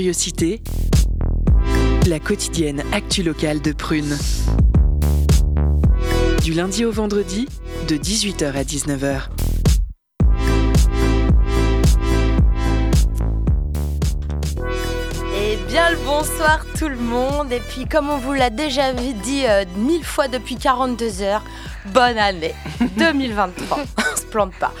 [0.00, 0.62] Curiosité,
[2.06, 4.16] la quotidienne actu locale de Prune.
[6.42, 7.46] Du lundi au vendredi,
[7.86, 9.28] de 18h à 19h.
[15.36, 17.52] Et bien le bonsoir tout le monde.
[17.52, 21.44] Et puis comme on vous l'a déjà dit euh, mille fois depuis 42 heures,
[21.92, 22.54] bonne année
[22.96, 23.80] 2023.
[23.98, 24.72] on se plante pas.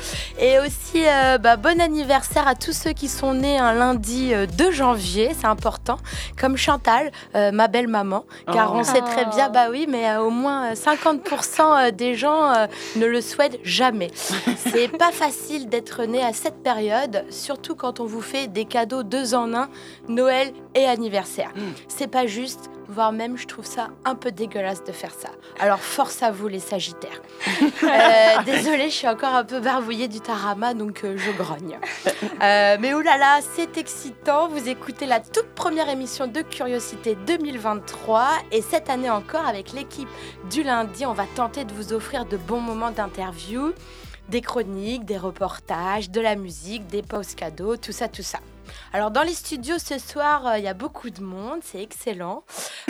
[0.42, 4.46] Et aussi euh, bah, bon anniversaire à tous ceux qui sont nés un lundi euh,
[4.46, 5.98] 2 janvier, c'est important,
[6.40, 10.22] comme Chantal, euh, ma belle maman, car on sait très bien, bah oui, mais euh,
[10.22, 14.10] au moins euh, 50% des gens euh, ne le souhaitent jamais.
[14.56, 19.02] C'est pas facile d'être né à cette période, surtout quand on vous fait des cadeaux
[19.02, 19.68] deux en un,
[20.08, 21.52] Noël et anniversaire.
[21.88, 25.30] C'est pas juste, voire même je trouve ça un peu dégueulasse de faire ça.
[25.58, 27.20] Alors force à vous les Sagittaires.
[27.82, 31.78] Euh, désolée, je suis encore un peu barbouillée du tarama, donc euh, je grogne.
[32.42, 34.48] Euh, mais oulala, c'est excitant.
[34.48, 40.08] Vous écoutez la toute première émission de Curiosité 2023 et cette année encore avec l'équipe
[40.50, 43.72] du lundi, on va tenter de vous offrir de bons moments d'interview,
[44.28, 48.38] des chroniques, des reportages, de la musique, des pauses cadeaux, tout ça, tout ça.
[48.92, 52.44] Alors dans les studios ce soir, euh, il y a beaucoup de monde, c'est excellent.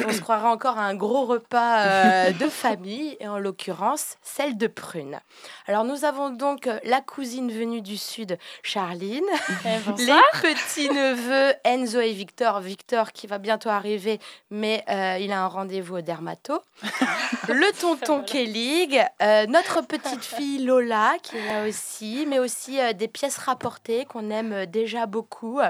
[0.04, 4.56] On se croirait encore à un gros repas euh, de famille, et en l'occurrence celle
[4.56, 5.20] de Prune.
[5.70, 9.22] Alors nous avons donc euh, la cousine venue du sud, Charline,
[9.98, 12.58] les petits-neveux Enzo et Victor.
[12.58, 14.18] Victor qui va bientôt arriver,
[14.50, 16.60] mais euh, il a un rendez-vous au dermato.
[17.48, 22.92] le tonton Kellig, euh, notre petite fille Lola qui est là aussi, mais aussi euh,
[22.92, 25.60] des pièces rapportées qu'on aime déjà beaucoup.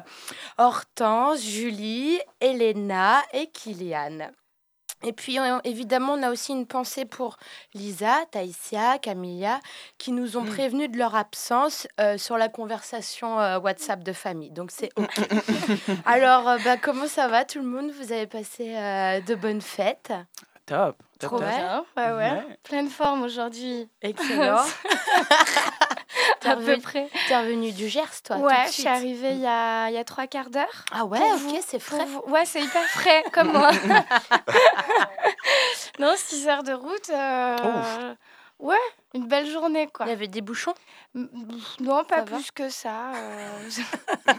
[0.57, 4.31] Hortense, Julie, Elena et Kylian.
[5.03, 7.37] Et puis on- évidemment, on a aussi une pensée pour
[7.75, 9.61] Lisa, Taïsia, Camilla,
[9.99, 14.51] qui nous ont prévenus de leur absence euh, sur la conversation euh, WhatsApp de famille.
[14.51, 15.09] Donc c'est OK.
[16.05, 17.91] Alors, euh, bah, comment ça va tout le monde?
[17.93, 20.13] Vous avez passé euh, de bonnes fêtes?
[20.67, 20.97] Top.
[21.19, 21.49] top, Trop top.
[21.97, 22.13] ouais.
[22.13, 22.59] Ouais.
[22.63, 23.89] Pleine forme aujourd'hui.
[24.03, 24.63] Excellent.
[26.41, 27.09] T'es À peu près.
[27.29, 30.05] t'es revenu du Gers, toi Ouais, je suis arrivée il y a, il y a
[30.05, 30.85] trois quarts d'heure.
[30.93, 32.05] Ah ouais, Pour ok, c'est frais.
[32.07, 33.71] vous- Ouais, c'est hyper frais, comme moi.
[35.99, 37.11] non, 6 heures de route.
[37.11, 38.15] euh,
[38.59, 38.77] Ouais,
[39.15, 40.07] une belle journée, quoi.
[40.07, 40.75] Il y avait des bouchons?
[41.15, 42.37] Non, pas Ça va?
[42.37, 43.13] plus que ça.
[43.15, 43.69] euh,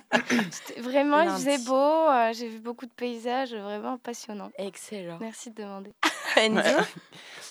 [0.52, 1.74] C'était vraiment, il faisait beau.
[1.76, 4.52] euh, J'ai vu beaucoup de paysages vraiment passionnants.
[4.58, 5.18] Excellent.
[5.20, 5.92] Merci de demander.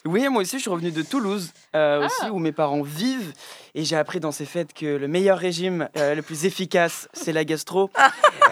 [0.06, 2.06] Oui, moi aussi, je suis revenu de Toulouse, euh, Ah.
[2.06, 3.34] aussi, où mes parents vivent.
[3.74, 7.32] Et j'ai appris dans ces fêtes que le meilleur régime, euh, le plus efficace, c'est
[7.32, 7.90] la gastro.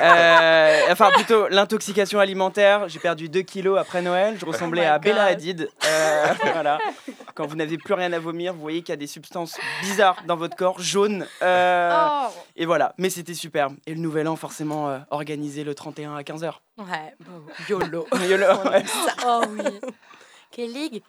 [0.01, 2.89] Euh, enfin, plutôt l'intoxication alimentaire.
[2.89, 4.37] J'ai perdu 2 kilos après Noël.
[4.39, 5.33] Je ressemblais Oh my à Bella God.
[5.33, 5.69] Hadid.
[5.85, 6.79] Euh, voilà.
[7.35, 10.21] Quand vous n'avez plus rien à vomir, vous voyez qu'il y a des substances bizarres
[10.27, 11.25] dans votre corps, jaunes.
[11.43, 13.69] Euh, Oh, Et voilà, mais c'était super.
[13.87, 16.55] Et le nouvel an, forcément, euh, organisé le 31 à 15h.
[16.79, 18.07] Ouais, bon, YOLO.
[18.13, 18.85] Ouais.
[19.27, 19.63] Oh oui.
[20.51, 21.03] Kellig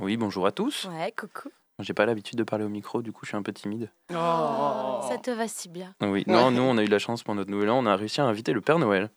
[0.00, 0.86] Oui, bonjour à tous.
[0.86, 1.48] Ouais, coucou.
[1.78, 3.90] J'ai pas l'habitude de parler au micro, du coup je suis un peu timide.
[4.12, 5.00] Oh.
[5.08, 5.94] Ça te va si bien.
[6.00, 7.96] Oui, non, nous on a eu de la chance pour notre nouvel an, on a
[7.96, 9.10] réussi à inviter le Père Noël.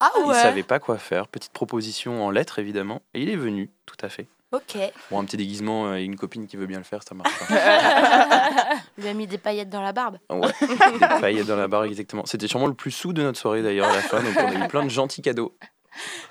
[0.00, 3.70] Ah Il savait pas quoi faire, petite proposition en lettres évidemment, et il est venu,
[3.86, 4.28] tout à fait.
[4.50, 4.78] Ok.
[5.10, 8.76] Bon, un petit déguisement et une copine qui veut bien le faire, ça marche pas.
[8.98, 10.18] Lui a mis des paillettes dans la barbe.
[10.30, 12.24] Ouais, des paillettes dans la barre exactement.
[12.24, 14.64] C'était sûrement le plus sou de notre soirée d'ailleurs à la fin, donc on a
[14.64, 15.54] eu plein de gentils cadeaux.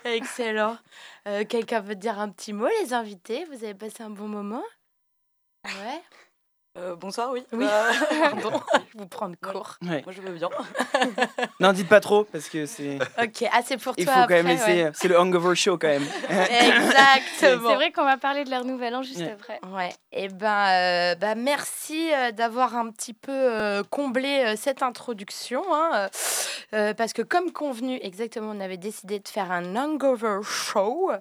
[0.03, 0.77] Excellent.
[1.27, 3.45] Euh, Quelqu'un veut dire un petit mot, les invités?
[3.51, 4.63] Vous avez passé un bon moment?
[5.65, 6.01] Ouais.
[6.77, 7.43] Euh, bonsoir, oui.
[7.53, 7.65] Oui.
[7.65, 7.91] Euh,
[8.41, 8.61] Pardon,
[8.93, 9.77] je vous prends de court.
[9.81, 10.03] Ouais.
[10.05, 10.49] moi, je veux bien.
[11.59, 12.99] Non, dites pas trop, parce que c'est.
[13.21, 14.83] Ok, ah, c'est pour Il toi faut quand même laisser.
[14.83, 14.91] ouais.
[14.93, 16.05] C'est le hangover show quand même.
[16.29, 17.69] Exactement.
[17.69, 19.31] C'est vrai qu'on va parler de leur nouvel an juste Ouais.
[19.31, 19.59] après.
[19.73, 24.83] Ouais, et ben, euh, bah, merci euh, d'avoir un petit peu euh, comblé euh, cette
[24.83, 26.09] introduction, hein,
[26.71, 31.11] parce que comme convenu, exactement, on avait décidé de faire un hangover show,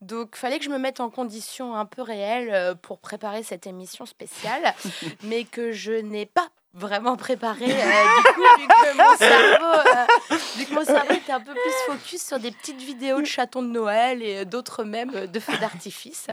[0.00, 3.66] donc fallait que je me mette en condition un peu réelle euh, pour préparer cette
[3.66, 4.62] émission spéciale,
[5.24, 10.38] mais que je n'ai pas vraiment préparé euh, du coup vu que mon cerveau euh,
[10.56, 13.62] vu que mon cerveau était un peu plus focus sur des petites vidéos de chatons
[13.62, 16.28] de Noël et euh, d'autres même de feux d'artifice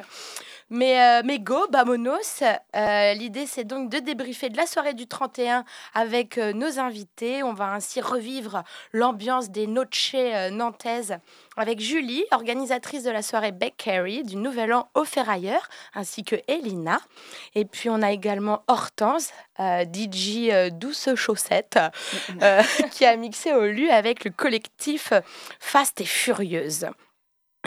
[0.70, 2.44] mais, euh, mais go, bamonos.
[2.76, 7.44] Euh, L'idée, c'est donc de débriefer de la soirée du 31 avec euh, nos invités.
[7.44, 8.64] On va ainsi revivre
[8.94, 11.18] l'ambiance des noches euh, nantaises
[11.58, 16.36] avec Julie, organisatrice de la soirée Beck Carey du Nouvel An au Ferrailleur, ainsi que
[16.48, 17.00] Elina.
[17.56, 21.78] Et puis, on a également Hortense, DJ Douce Chaussette,
[22.92, 25.12] qui a mixé au lieu avec le collectif
[25.60, 26.88] Fast et Furieuse.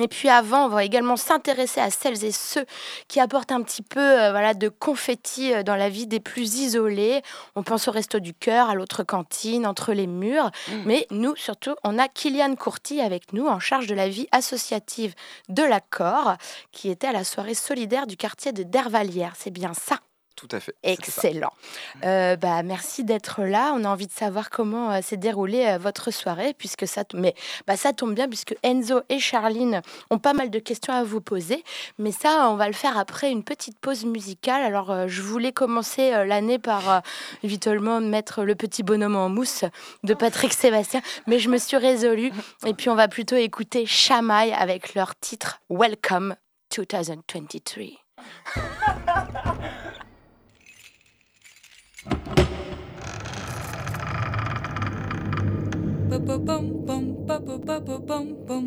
[0.00, 2.64] Et puis avant, on va également s'intéresser à celles et ceux
[3.08, 6.60] qui apportent un petit peu euh, voilà, de confetti euh, dans la vie des plus
[6.60, 7.20] isolés.
[7.56, 10.50] On pense au resto du cœur, à l'autre cantine, entre les murs.
[10.68, 10.72] Mmh.
[10.86, 15.14] Mais nous, surtout, on a Kylian Courty avec nous en charge de la vie associative
[15.50, 16.36] de l'accord,
[16.70, 19.34] qui était à la soirée solidaire du quartier de Dervalière.
[19.36, 19.98] C'est bien ça
[20.36, 20.74] Tout à fait.
[20.82, 21.52] Excellent.
[22.04, 23.72] Euh, bah, merci d'être là.
[23.76, 27.34] On a envie de savoir comment euh, s'est déroulée euh, votre soirée, puisque ça, mais,
[27.66, 31.20] bah, ça tombe bien, puisque Enzo et Charline ont pas mal de questions à vous
[31.20, 31.62] poser.
[31.98, 34.62] Mais ça, on va le faire après une petite pause musicale.
[34.62, 37.00] Alors, euh, je voulais commencer euh, l'année par euh,
[37.42, 39.64] évidemment mettre le petit bonhomme en mousse
[40.02, 42.32] de Patrick Sébastien, mais je me suis résolue.
[42.66, 46.36] Et puis, on va plutôt écouter Chamaille avec leur titre Welcome
[46.74, 47.84] 2023.
[52.04, 52.14] Bum
[56.46, 57.46] bum bum bum
[58.46, 58.62] bum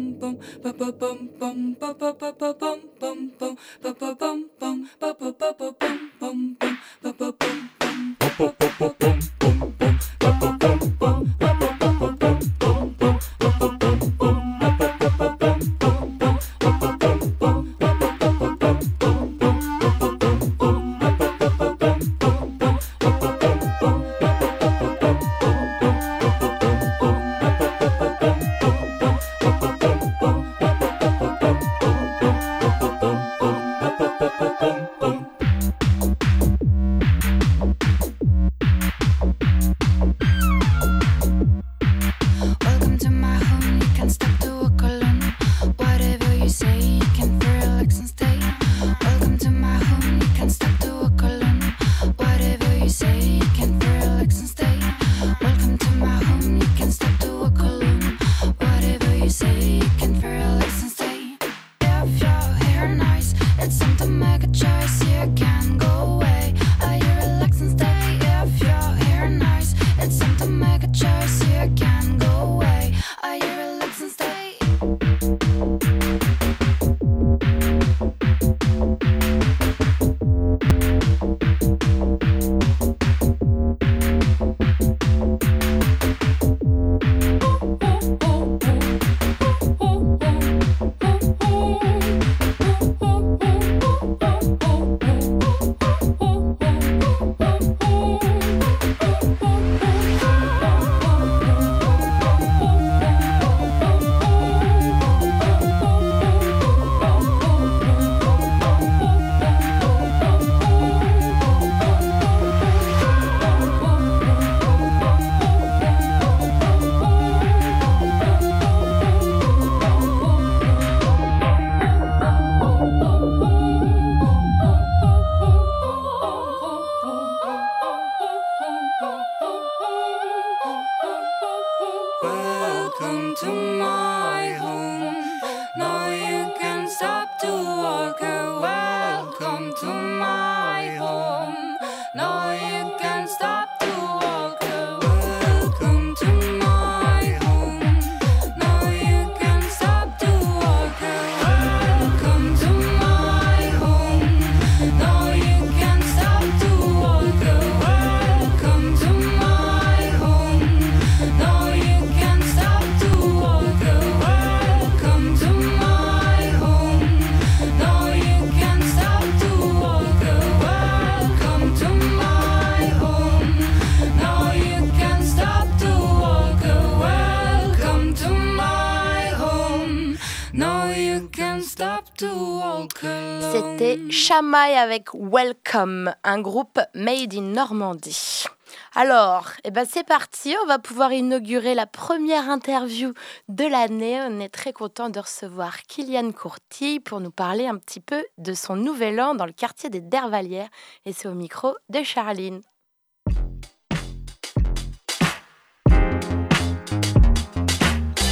[184.53, 188.45] Avec Welcome, un groupe made in Normandie.
[188.93, 193.13] Alors, eh ben c'est parti, on va pouvoir inaugurer la première interview
[193.49, 194.21] de l'année.
[194.21, 198.53] On est très content de recevoir Kylian Courtille pour nous parler un petit peu de
[198.53, 200.69] son nouvel an dans le quartier des Dervalières.
[201.05, 202.61] Et c'est au micro de Charline.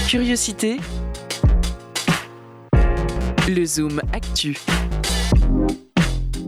[0.08, 0.78] Curiosité.
[3.50, 4.58] Le Zoom Actu.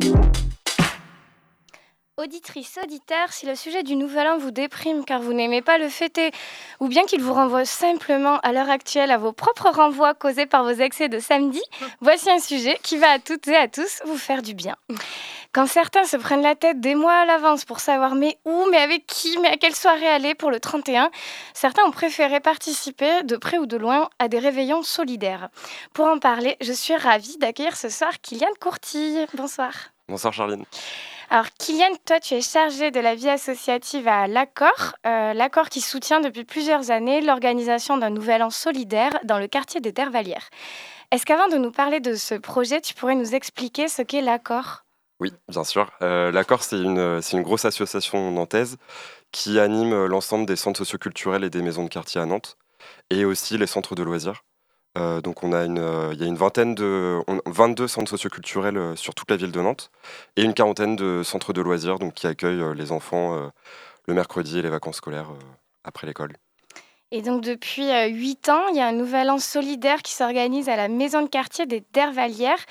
[0.04, 0.55] you
[2.18, 5.90] auditrice, auditeur, si le sujet du Nouvel An vous déprime car vous n'aimez pas le
[5.90, 6.32] fêter,
[6.80, 10.64] ou bien qu'il vous renvoie simplement à l'heure actuelle à vos propres renvois causés par
[10.64, 11.62] vos excès de samedi,
[12.02, 14.78] voici un sujet qui va à toutes et à tous vous faire du bien.
[15.52, 18.78] Quand certains se prennent la tête des mois à l'avance pour savoir mais où, mais
[18.78, 21.12] avec qui, mais à quelle soirée aller pour le 31,
[21.54, 25.50] certains ont préféré participer de près ou de loin à des réveillons solidaires.
[25.94, 29.26] Pour en parler, je suis ravie d'accueillir ce soir Kylian Courtille.
[29.34, 29.74] Bonsoir.
[30.08, 30.66] Bonsoir Charline.
[31.30, 35.82] Alors Kylian, toi tu es chargé de la vie associative à l'Accord, euh, l'Accord qui
[35.82, 40.50] soutient depuis plusieurs années l'organisation d'un nouvel an solidaire dans le quartier des Dervalières.
[41.12, 44.84] Est-ce qu'avant de nous parler de ce projet, tu pourrais nous expliquer ce qu'est l'Accord
[45.20, 45.92] Oui, bien sûr.
[46.02, 48.78] Euh, L'Accord, c'est une, une grosse association nantaise
[49.32, 52.58] qui anime l'ensemble des centres socioculturels et des maisons de quartier à Nantes,
[53.10, 54.44] et aussi les centres de loisirs.
[54.98, 58.10] Euh, donc on a une, euh, il y a une vingtaine de, on- 22 centres
[58.10, 59.92] socioculturels euh, sur toute la ville de Nantes
[60.38, 63.52] et une quarantaine de centres de loisirs qui accueillent les enfants
[64.08, 65.30] le mercredi et les vacances scolaires
[65.84, 66.34] après l'école.
[67.12, 70.76] Et donc depuis 8 ans, il y a un nouvel an solidaire qui s'organise à
[70.76, 72.64] la maison de quartier des Dervalières.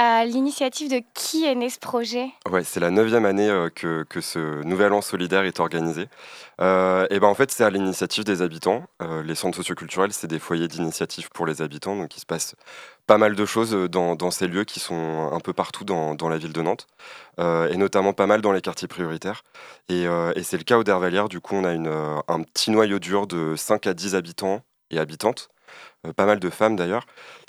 [0.00, 4.22] L'initiative de qui est né ce projet Ouais, c'est la neuvième année euh, que, que
[4.22, 6.08] ce nouvel an solidaire est organisé.
[6.62, 8.84] Euh, et ben en fait, c'est à l'initiative des habitants.
[9.02, 12.54] Euh, les centres socioculturels, c'est des foyers d'initiative pour les habitants, donc il se passe
[13.06, 16.52] pas mal de choses dans, ces lieux qui sont un peu partout dans, la ville
[16.52, 16.86] de Nantes,
[17.38, 19.42] et notamment pas mal dans les quartiers prioritaires.
[19.88, 20.06] Et,
[20.44, 23.88] c'est le cas au Dervalières, du coup, on a un petit noyau dur de 5
[23.88, 25.48] à 10 habitants et habitantes,
[26.14, 27.04] pas mal de femmes d'ailleurs,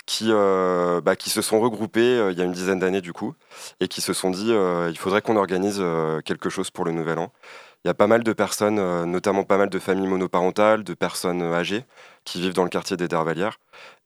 [0.06, 3.12] qui, euh, bah, qui se sont regroupées euh, il y a une dizaine d'années du
[3.12, 3.34] coup,
[3.80, 6.92] et qui se sont dit euh, il faudrait qu'on organise euh, quelque chose pour le
[6.92, 7.32] Nouvel An.
[7.84, 8.76] Il y a pas mal de personnes,
[9.10, 11.84] notamment pas mal de familles monoparentales, de personnes âgées
[12.24, 13.58] qui vivent dans le quartier des Dervalières,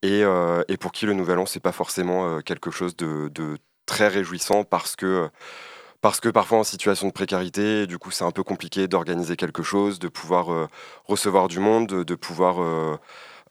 [0.03, 0.23] et,
[0.69, 3.31] et pour qui le Nouvel An c'est pas forcément quelque chose de,
[3.85, 5.29] très réjouissant parce que
[6.00, 9.62] parce que parfois en situation de précarité, du coup c'est un peu compliqué d'organiser quelque
[9.62, 10.71] chose, de pouvoir
[11.05, 12.99] recevoir du monde, de, pouvoir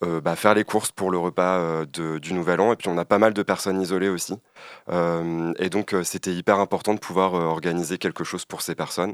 [0.02, 2.74] bah, faire les courses pour le repas euh, de- du Nouvel An.
[2.74, 4.34] Et puis on a pas mal de personnes isolées aussi.
[4.90, 8.76] Euh, et donc euh, c'était hyper important de pouvoir euh, organiser quelque chose pour ces
[8.76, 9.14] personnes,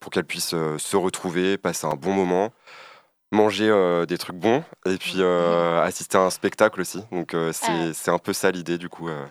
[0.00, 2.50] pour qu'elles puissent euh, se retrouver, passer un bon moment,
[3.30, 7.02] manger euh, des trucs bons et puis euh, assister à un spectacle aussi.
[7.12, 7.92] Donc euh, c'est Ah.
[7.94, 9.08] c'est un peu ça l'idée du coup.
[9.08, 9.24] euh,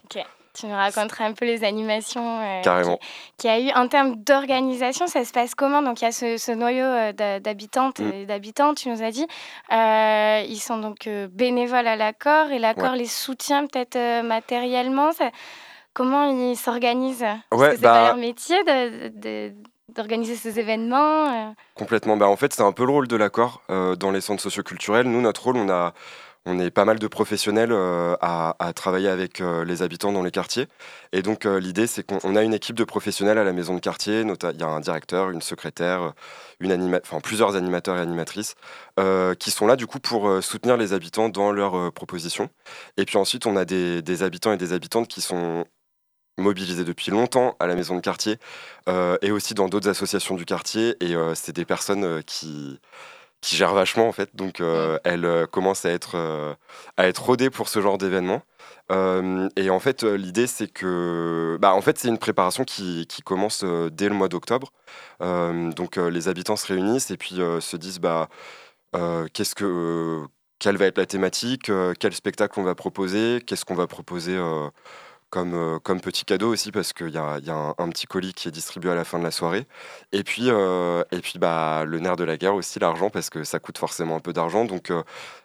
[0.53, 2.99] Tu nous raconteras un peu les animations euh, Carrément.
[3.37, 3.71] qu'il y a eu.
[3.73, 5.81] En termes d'organisation, ça se passe comment?
[5.81, 8.11] Donc il y a ce, ce noyau euh, d'habitantes Mm.
[8.13, 9.25] et d'habitants, tu nous as dit.
[9.71, 15.11] Euh, ils sont donc euh, bénévoles à l'accord et l'accord les soutient peut-être matériellement.
[15.13, 15.31] Ça-
[15.93, 17.25] comment ils s'organisent?
[17.49, 19.53] Parce Ouais, que c'est bah- pas leur métier de- de-
[19.89, 21.53] d'organiser ces événements.
[21.75, 22.15] Complètement.
[22.17, 25.05] Bah, en fait, c'est un peu le rôle de l'accord euh, dans les centres socioculturels.
[25.07, 25.93] Nous, notre rôle, on, a,
[26.45, 30.31] on est pas mal de professionnels euh, à, travailler avec euh, les habitants dans les
[30.31, 30.67] quartiers.
[31.11, 33.75] Et donc, euh, l'idée, c'est qu'on on a une équipe de professionnels à la maison
[33.75, 34.21] de quartier.
[34.21, 36.13] Il y a un directeur, une secrétaire,
[37.23, 38.55] plusieurs animateurs et animatrices
[39.39, 42.49] qui sont là, du coup, pour soutenir les habitants dans leurs propositions.
[42.97, 45.65] Et puis ensuite, on a des, habitants et des habitantes qui sont
[46.37, 48.37] mobilisés depuis longtemps à la maison de quartier
[48.87, 50.95] et aussi dans d'autres associations du quartier.
[51.01, 52.79] Et c'est des personnes qui,
[53.41, 54.35] qui gèrent vachement, en fait.
[54.35, 56.53] Donc, euh, elles euh, commencent à être, euh,
[56.97, 58.43] à être rodées pour ce genre d'événement.
[59.55, 61.57] Et en fait, l'idée, c'est que.
[61.61, 64.73] Bah, en fait, c'est une préparation qui, qui commence dès le mois d'octobre.
[65.21, 68.27] Donc, les habitants se réunissent et puis se disent bah,
[69.33, 70.25] qu'est-ce que.
[70.59, 71.71] quelle va être la thématique,
[72.01, 74.37] quel spectacle on va proposer, qu'est-ce qu'on va proposer
[75.31, 77.39] comme, euh, comme petit cadeau aussi, parce qu'il y a,
[77.77, 79.65] un, petit colis qui est distribué à la fin de la soirée.
[80.11, 83.43] Et puis, euh, et puis bah, le nerf de la guerre aussi, l'argent, parce que
[83.43, 84.65] ça coûte forcément un peu d'argent.
[84.65, 84.91] Donc,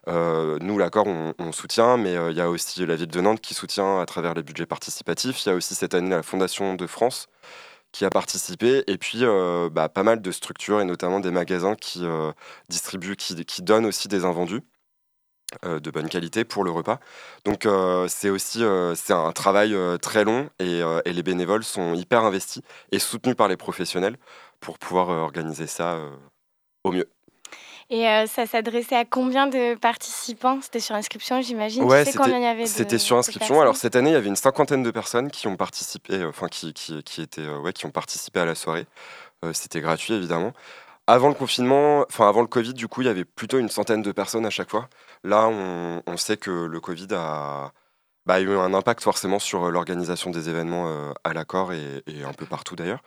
[0.09, 3.55] euh, nous, l'accord, on, soutient, mais il y a aussi la ville de Nantes qui
[3.55, 5.47] soutient à travers les budgets participatifs.
[5.47, 7.29] Il y a aussi cette année la Fondation de France
[7.93, 9.25] qui a participé, et puis
[9.73, 12.05] bah, pas mal de structures, et notamment des magasins qui
[12.69, 14.61] distribuent, qui, donnent aussi des invendus
[15.63, 16.99] de bonne qualité pour le repas.
[17.45, 21.23] Donc euh, c'est aussi euh, c'est un travail euh, très long et, euh, et les
[21.23, 24.17] bénévoles sont hyper investis et soutenus par les professionnels
[24.61, 26.11] pour pouvoir euh, organiser ça euh,
[26.85, 27.09] au mieux.
[27.89, 30.59] Et euh, ça s'adressait à combien de participants?
[30.61, 31.85] C'était sur inscription, j'imagine.
[31.85, 33.61] Ouais, tu sais combien il y avait C'était sur inscription.
[33.61, 36.49] Alors cette année, il y avait une cinquantaine de personnes qui ont participé, euh, enfin
[36.49, 38.87] qui, qui, qui étaient, euh, ouais, qui ont participé à la soirée.
[39.45, 40.53] Euh, C'était gratuit évidemment.
[41.09, 44.03] Avant le confinement, enfin avant le Covid, du coup, il y avait plutôt une centaine
[44.03, 44.89] de personnes à chaque fois.
[45.23, 47.73] Là, on, sait que le Covid a,
[48.27, 52.03] bah, a eu un impact forcément sur euh, l'organisation des événements euh, à l'accord et
[52.25, 53.03] un peu partout d'ailleurs.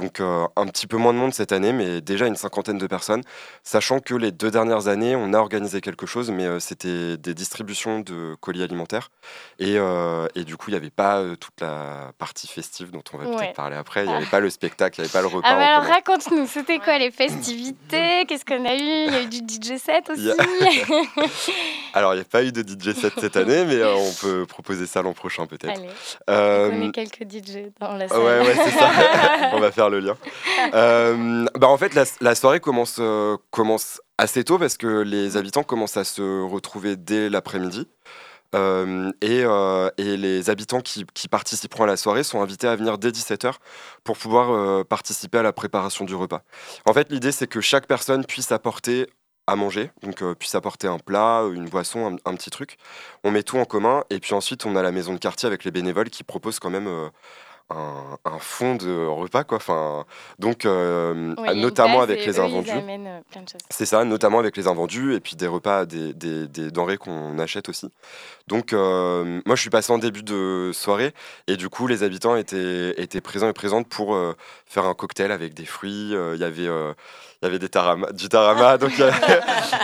[0.00, 2.86] Donc euh, un petit peu moins de monde cette année, mais déjà une cinquantaine de
[2.86, 3.22] personnes.
[3.62, 7.34] Sachant que les deux dernières années, on a organisé quelque chose, mais euh, c'était des
[7.34, 9.10] distributions de colis alimentaires.
[9.58, 13.18] Et, euh, et du coup, il n'y avait pas toute la partie festive dont on
[13.18, 13.36] va Ouais.
[13.36, 14.04] peut-être parler après.
[14.04, 15.48] Il n'y avait pas le spectacle, il n'y avait pas le repas.
[15.50, 18.24] Ah bah alors raconte-nous, c'était quoi les festivités?
[18.28, 18.78] Qu'est-ce qu'on a eu?
[18.78, 20.30] Il y a eu du DJ set aussi?
[21.92, 24.86] Alors, il n'y a pas eu de DJ set cette année, mais on peut proposer
[24.86, 25.78] ça l'an prochain peut-être.
[25.78, 25.88] Allez,
[26.28, 28.18] on connaît quelques DJ dans la salle.
[28.18, 28.90] Ouais, ouais, c'est ça.
[29.52, 30.16] On va faire le lien.
[30.74, 35.62] Euh, bah, en fait, la, soirée commence, euh, commence assez tôt parce que les habitants
[35.62, 37.88] commencent à se retrouver dès l'après-midi.
[38.54, 39.44] Euh, et,
[39.96, 43.54] et les habitants qui, participeront à la soirée sont invités à venir dès 17h
[44.04, 46.42] pour pouvoir participer à la préparation du repas.
[46.86, 49.06] En fait, l'idée, c'est que chaque personne puisse apporter
[49.46, 52.76] à manger, donc puisse apporter un plat, une boisson, un, petit truc.
[53.24, 55.64] On met tout en commun et puis ensuite on a la maison de quartier avec
[55.64, 57.10] les bénévoles qui proposent quand même
[57.70, 59.56] un, un fond de repas quoi.
[59.58, 60.04] Enfin,
[60.38, 62.70] donc euh, Oui, notamment avec les invendus.
[62.70, 63.20] Euh.
[63.70, 67.38] C'est ça, notamment avec les invendus et puis des repas, des, des- des denrées qu'on
[67.38, 67.90] achète aussi.
[68.48, 71.12] Donc, euh, moi, je suis passé en début de soirée
[71.46, 74.34] et du coup, les habitants étaient, étaient présents et présentes pour euh,
[74.66, 76.10] faire un cocktail avec des fruits.
[76.12, 76.68] Il y avait,
[77.42, 79.40] il y avait des tarama, du tarama, donc il y avait-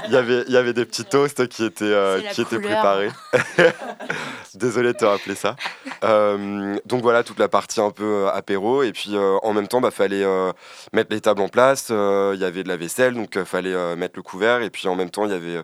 [0.07, 0.12] il
[0.53, 3.11] y avait, il des petits toasts qui étaient, euh, qui étaient préparés.
[4.55, 5.57] Désolé de te rappeler ça.
[6.05, 8.83] Euh, donc voilà, toute la partie un peu euh, apéro.
[8.83, 10.25] Et puis euh, en même temps, bah, fallait
[10.92, 11.88] mettre les tables en place.
[11.90, 14.62] Il y avait de la vaisselle, donc il fallait mettre le couvert.
[14.62, 15.62] Et puis en même temps, il y avait,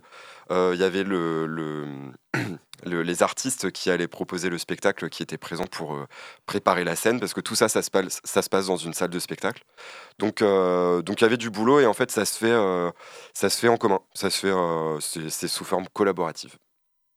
[0.51, 1.87] il y avait le, le-
[2.85, 6.07] le- les artistes qui allaient proposer le spectacle qui étaient présents pour euh,
[6.47, 7.21] préparer la scène.
[7.21, 9.63] Parce que tout ça, ça se passe, ça se passe dans une salle de spectacle.
[10.19, 12.91] Donc euh, donc il y avait du boulot et en fait, ça se fait, euh,
[13.35, 14.01] ça se fait en commun.
[14.15, 16.57] Ça se fait, c'est sous forme collaborative.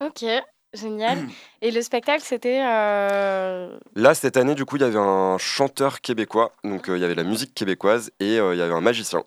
[0.03, 0.25] Ok,
[0.73, 1.25] génial.
[1.61, 2.59] Et le spectacle, c'était.
[2.59, 7.15] Là, cette année, du coup, il y avait un chanteur québécois, donc il y avait
[7.15, 9.23] la musique québécoise et il y avait un magicien.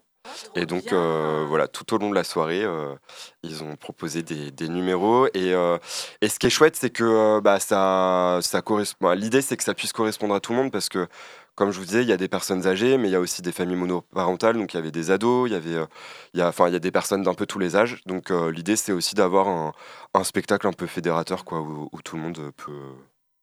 [0.54, 2.94] Et donc, euh, voilà, tout au long de la soirée, euh,
[3.42, 5.26] ils ont proposé des, numéros.
[5.28, 5.78] Et, euh,
[6.20, 9.12] et ce qui est chouette, c'est que bah, ça, ça correspond.
[9.12, 11.06] L'idée, c'est que ça puisse correspondre à tout le monde parce que,
[11.54, 13.42] comme je vous disais, il y a des personnes âgées, mais il y a aussi
[13.42, 14.56] des familles monoparentales.
[14.56, 15.86] Donc, il y avait des ados, il y avait,
[16.34, 18.00] il y a, des personnes d'un peu tous les âges.
[18.06, 22.52] Donc, l'idée, c'est aussi d'avoir un, spectacle un peu fédérateur, quoi, où tout le monde
[22.56, 22.72] peut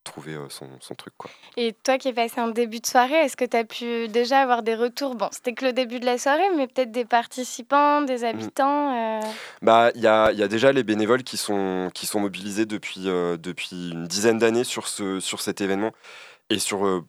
[0.06, 1.30] trouver euh, son, son truc, quoi.
[1.58, 4.39] Et toi qui es passé en début de soirée, est-ce que tu as pu déjà
[4.39, 5.15] avoir des retours?
[5.15, 9.22] Bon, c'était que le début de la soirée, mais peut-être des participants, des habitants euh,
[9.62, 13.10] Bah, il y a, y a déjà les bénévoles qui sont, qui sont mobilisés depuis,
[13.10, 15.91] euh, depuis une dizaine d'années sur, ce, sur cet événement
[16.50, 17.04] et sur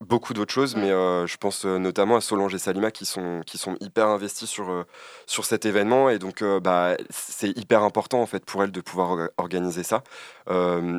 [0.00, 3.42] beaucoup d'autres choses, mais euh, je pense euh, notamment à Solange et Salima qui sont,
[3.46, 4.84] qui sont hyper investis sur, euh,
[5.26, 6.08] sur cet événement.
[6.10, 10.02] Et donc bah, c'est hyper important en fait pour elles de pouvoir or- organiser ça.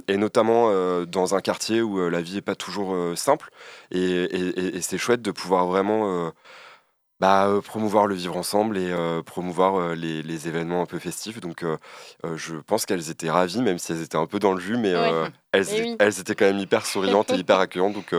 [0.08, 0.72] Et notamment
[1.06, 3.50] dans un quartier où la vie n'est pas toujours simple.
[3.92, 6.32] Et, et- et- et c'est chouette de pouvoir vraiment
[7.22, 11.00] bah, euh, promouvoir le vivre ensemble et euh, promouvoir euh, les, les événements un peu
[11.00, 11.40] festifs.
[11.40, 11.64] Donc,
[12.36, 14.90] je pense qu'elles étaient ravies, même si elles étaient un peu dans le jus, mais
[15.54, 15.96] elles, Eh oui.
[16.00, 17.94] elles étaient quand même hyper souriantes et hyper accueillantes.
[17.94, 18.16] Donc,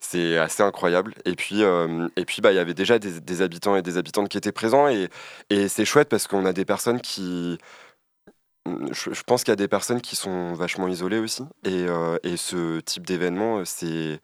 [0.00, 1.14] c'est assez incroyable.
[1.26, 4.28] Et puis, et puis, bah, il y avait déjà des, des habitants et des habitantes
[4.28, 5.08] qui étaient présents, et,
[5.50, 7.58] et c'est chouette parce qu'on a des personnes qui
[8.92, 11.42] je, je pense qu'il y a des personnes qui sont vachement isolées aussi.
[11.64, 14.20] Et, euh, et ce type d'événement, c'est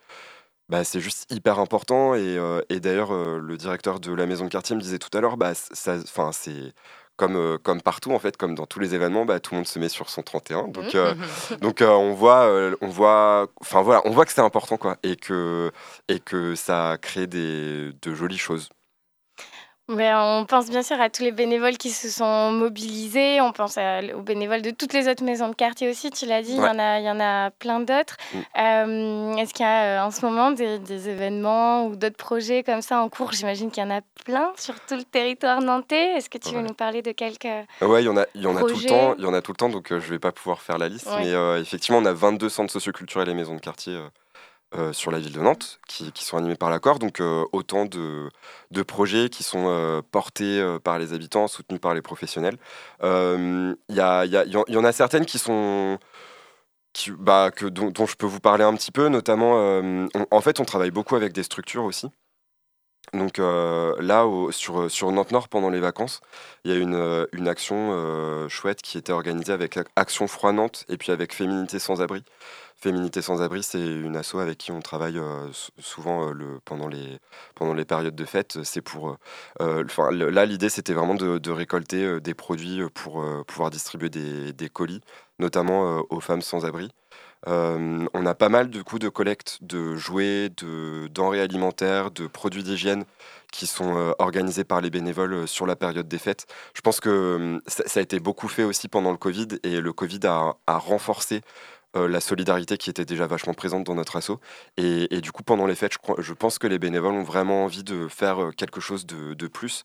[0.68, 2.14] bah, c'est juste hyper important.
[2.14, 5.16] Et, euh, et d'ailleurs, euh, le directeur de la maison de quartier me disait tout
[5.16, 5.98] à l'heure, bah, ça,
[6.32, 6.74] c'est
[7.16, 9.66] comme, euh, comme partout, en fait, comme dans tous les événements, bah, tout le monde
[9.66, 10.68] se met sur son 31.
[10.68, 11.14] Donc, euh,
[11.60, 12.50] donc euh, on voit,
[12.80, 15.70] on voit, voilà, on voit que c'est important, quoi, et que,
[16.08, 18.68] et que ça crée des, de jolies choses.
[19.88, 23.40] On pense bien sûr à tous les bénévoles qui se sont mobilisés.
[23.42, 26.10] On pense à- aux bénévoles de toutes les autres maisons de quartier aussi.
[26.10, 28.16] Tu l'as dit, il y en a, il y en a plein d'autres.
[28.32, 28.38] Mm.
[28.58, 32.62] Euh, Est-ce qu'il y a euh, en ce moment des, des événements ou d'autres projets
[32.62, 33.32] comme ça en cours?
[33.32, 36.12] J'imagine qu'il y en a plein sur tout le territoire nantais.
[36.16, 37.44] Est-ce que tu veux nous parler de quelques
[37.82, 39.34] Ouais, il y en a, il y en a tout le temps, il y en
[39.34, 41.24] a tout le temps, donc euh, je vais pas pouvoir faire la liste, Ouais.
[41.24, 43.94] mais euh, effectivement, on a 22 centres socioculturels et maisons de quartier
[44.76, 47.84] euh, sur la ville de Nantes qui, qui sont animés par l'accord, donc euh, autant
[47.86, 48.28] de,
[48.70, 52.58] de projets qui sont euh, portés par les habitants, soutenus par les professionnels.
[53.02, 55.98] Il y, a- y en- a certaines qui sont
[56.92, 59.54] qui, bah, que, dont, je peux vous parler un petit peu, notamment,
[60.30, 62.08] en fait, on travaille beaucoup avec des structures aussi.
[63.12, 66.20] Donc là, sur, sur Nantes-Nord, pendant les vacances,
[66.64, 70.96] il y a une, une action chouette qui était organisée avec Action Froid Nantes et
[70.96, 72.24] puis avec Féminité sans abri.
[72.76, 76.60] Féminité sans abri, c'est une asso avec qui on travaille euh, sou- souvent euh, le,
[76.66, 77.18] pendant, les,
[77.54, 78.62] pendant les périodes de fête.
[78.62, 79.16] C'est pour,
[79.60, 84.68] euh, enfin, là, l'idée, c'était vraiment de, récolter des produits pour pouvoir distribuer des, des
[84.68, 85.00] colis,
[85.38, 86.90] notamment aux femmes sans abri.
[87.46, 92.62] On a pas mal de coups de collecte de jouets, de denrées alimentaires, de produits
[92.62, 93.04] d'hygiène
[93.52, 96.46] qui sont organisés par les bénévoles sur la période des fêtes.
[96.74, 99.80] Je pense que euh, ça, ça a été beaucoup fait aussi pendant le Covid et
[99.80, 101.42] le Covid a, a renforcé
[101.96, 104.32] euh, la solidarité qui était déjà vachement présente dans notre asso.
[104.76, 107.22] Et, et du coup, pendant les fêtes, je, crois- je pense que les bénévoles ont
[107.22, 109.84] vraiment envie de faire euh, quelque chose de, de plus.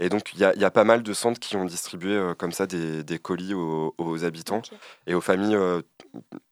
[0.00, 2.14] Et donc, il y a, il y a pas mal de centres qui ont distribué
[2.14, 4.62] euh, comme ça des, des colis aux, aux habitants
[5.06, 5.56] et aux familles,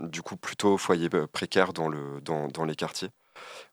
[0.01, 3.11] du coup, plutôt aux foyers précaires dans, le, dans, dans les quartiers.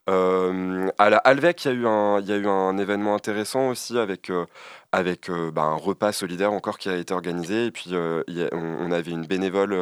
[0.10, 3.15] Euh, à la Alvec, il y, a eu un- il y a eu un événement
[3.15, 4.45] intéressant aussi avec, euh,
[4.91, 7.65] avec euh, bah, un repas solidaire encore qui a été organisé.
[7.67, 9.74] Et puis, a- on, on avait une bénévole,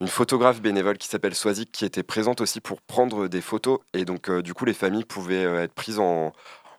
[0.00, 3.80] une photographe bénévole qui s'appelle Swazik qui était présente aussi pour prendre des photos.
[3.92, 6.32] Et donc, euh, du coup, les familles pouvaient euh, être prises en,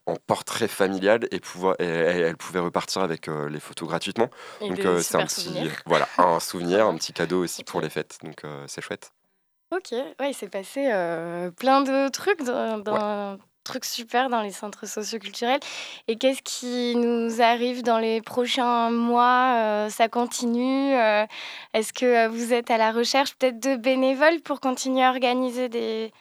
[0.07, 1.87] en portrait familial et, pouvoir, et, et
[2.21, 4.29] elles pouvaient repartir avec euh, les photos gratuitement.
[4.61, 5.71] Et Donc euh, c'est un petit, souvenirs.
[5.85, 8.17] voilà, un souvenir, un petit cadeau aussi pour les fêtes.
[8.23, 9.11] Donc euh, c'est chouette.
[9.73, 10.81] Ok, ouais, il s'est passé
[11.57, 15.59] plein de trucs, dans, dans- trucs super dans les centres socioculturels.
[16.07, 21.25] Et qu'est-ce qui nous arrive dans les prochains mois Euh, Ça continue euh,
[21.73, 25.69] Est-ce que euh, vous êtes à la recherche peut-être de bénévoles pour continuer à organiser
[25.69, 26.11] des...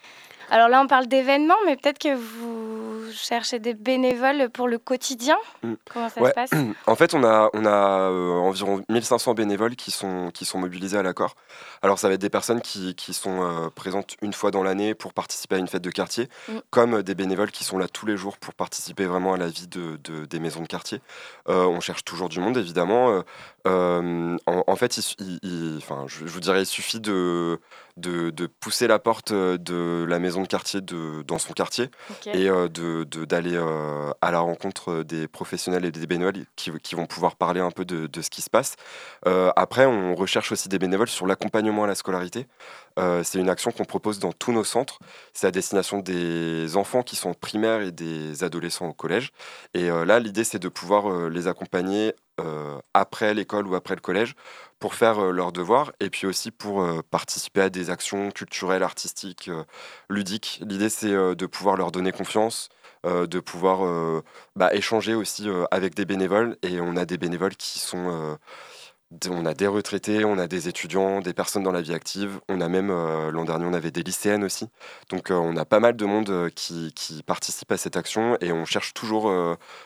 [0.50, 5.36] Alors là, on parle d'événements, mais peut-être que vous cherchez des bénévoles pour le quotidien.
[5.62, 5.74] Mm.
[5.92, 6.30] Comment ça Ouais.
[6.30, 6.50] se passe?
[6.86, 10.98] En fait, on a, on a euh, environ 1500 bénévoles qui sont, qui sont mobilisés
[10.98, 11.34] à l'accord.
[11.82, 14.94] Alors, ça va être des personnes qui, qui sont euh, présentes une fois dans l'année
[14.94, 16.58] pour participer à une fête de quartier, Mm.
[16.70, 19.66] comme des bénévoles qui sont là tous les jours pour participer vraiment à la vie
[19.68, 21.00] de, de- des maisons de quartier.
[21.48, 23.22] Euh, on cherche toujours du monde, évidemment.
[23.66, 27.00] Euh, en, en fait, il su- il- il- enfin, je, je vous dirais, il suffit
[27.00, 27.60] de,
[27.96, 31.90] de, de pousser la porte de la maison de quartier de, dans son quartier
[32.32, 37.06] et euh, d'aller euh, à la rencontre des professionnels et des bénévoles qui, qui vont
[37.06, 38.76] pouvoir parler un peu de, ce qui se passe.
[39.56, 42.46] Après, on recherche aussi des bénévoles sur l'accompagnement à la scolarité.
[43.22, 44.98] C'est une action qu'on propose dans tous nos centres.
[45.32, 49.30] C'est à destination des enfants qui sont en primaire et des adolescents au collège.
[49.74, 52.14] Et là, l'idée, c'est de pouvoir les accompagner
[52.94, 54.34] après l'école ou après le collège
[54.80, 58.82] pour faire euh, leurs devoirs et puis aussi pour euh, participer à des actions culturelles,
[58.82, 59.62] artistiques, euh,
[60.08, 60.60] ludiques.
[60.66, 62.70] L'idée, c'est euh, de pouvoir leur donner confiance,
[63.06, 64.22] euh, de pouvoir euh,
[64.56, 66.56] bah, échanger aussi euh, avec des bénévoles.
[66.62, 68.38] Et on a des bénévoles qui sont...
[69.28, 72.40] on a des retraités, on a des étudiants, des personnes dans la vie active.
[72.48, 74.68] On a même, euh, l'an dernier, on avait des lycéennes aussi.
[75.10, 76.92] Donc euh, on a pas mal de monde euh, qui,
[77.26, 79.32] participe à cette action et on cherche toujours,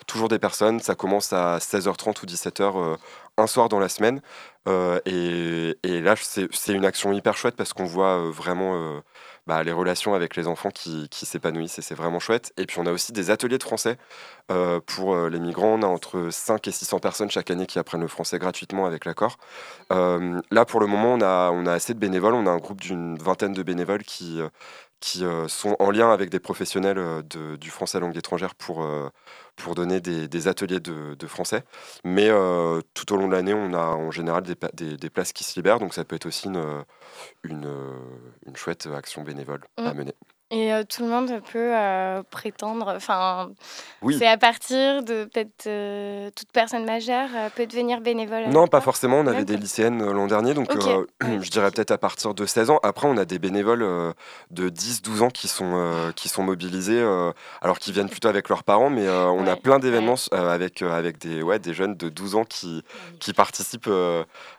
[0.07, 0.81] toujours des personnes.
[0.81, 2.97] Ça commence à 16h30 ou 17h euh,
[3.37, 4.21] un soir dans la semaine.
[5.07, 9.03] Et, et là, c'est une action hyper chouette parce qu'on voit vraiment
[9.47, 12.53] bah, les relations avec les enfants qui, qui s'épanouissent et c'est vraiment chouette.
[12.57, 13.99] Et puis on a aussi des ateliers de français
[14.51, 15.75] euh, pour euh, les migrants.
[15.79, 19.05] On a entre 5 et 600 personnes chaque année qui apprennent le français gratuitement avec
[19.05, 19.37] l'accord.
[19.93, 22.35] Euh, là, pour le moment, on a, on a assez de bénévoles.
[22.35, 24.41] On a un groupe d'une vingtaine de bénévoles qui,
[25.01, 28.87] qui sont en lien avec des professionnels de- du français langue étrangère pour,
[29.57, 31.65] pour donner des, des ateliers de, de français.
[32.05, 35.11] Mais euh, tout au long de l'année, on a en général des, pa- des- des
[35.11, 35.79] places qui se libèrent.
[35.79, 36.85] Donc ça peut être aussi une,
[37.45, 37.69] une,
[38.47, 39.99] une chouette action bénévole à Mm.
[39.99, 40.15] mener.
[40.51, 43.51] Et euh, tout le monde peut euh, prétendre, enfin,
[44.03, 44.17] Oui.
[44.19, 48.49] c'est à partir de peut-être euh, toute personne majeure peut devenir bénévole.
[48.51, 49.19] Non, pas forcément.
[49.21, 50.69] On avait des lycéennes l'an dernier, donc
[51.23, 52.79] je dirais peut-être à partir de 16 ans.
[52.83, 54.15] Après, on a des bénévoles
[54.51, 57.03] de 10-12 ans qui sont, qui sont mobilisés,
[57.63, 61.43] alors qu'ils viennent plutôt avec leurs parents, mais on a plein d'événements avec, avec des,
[61.43, 62.83] ouais, des jeunes de 12 ans qui,
[63.19, 63.91] qui participent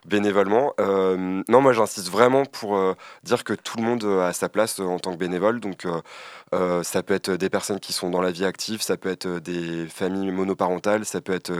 [0.05, 0.73] bénévolement.
[0.79, 2.77] Non, moi j'insiste vraiment pour
[3.23, 5.59] dire que tout le monde a sa place en tant que bénévole.
[5.59, 6.01] Donc euh,
[6.53, 9.25] euh, ça peut être des personnes qui sont dans la vie active, ça peut être
[9.25, 11.51] euh, des familles monoparentales, ça peut être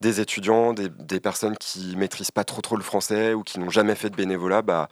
[0.00, 3.70] des étudiants, des, des personnes qui maîtrisent pas trop trop le français ou qui n'ont
[3.70, 4.62] jamais fait de bénévolat.
[4.62, 4.88] Bah,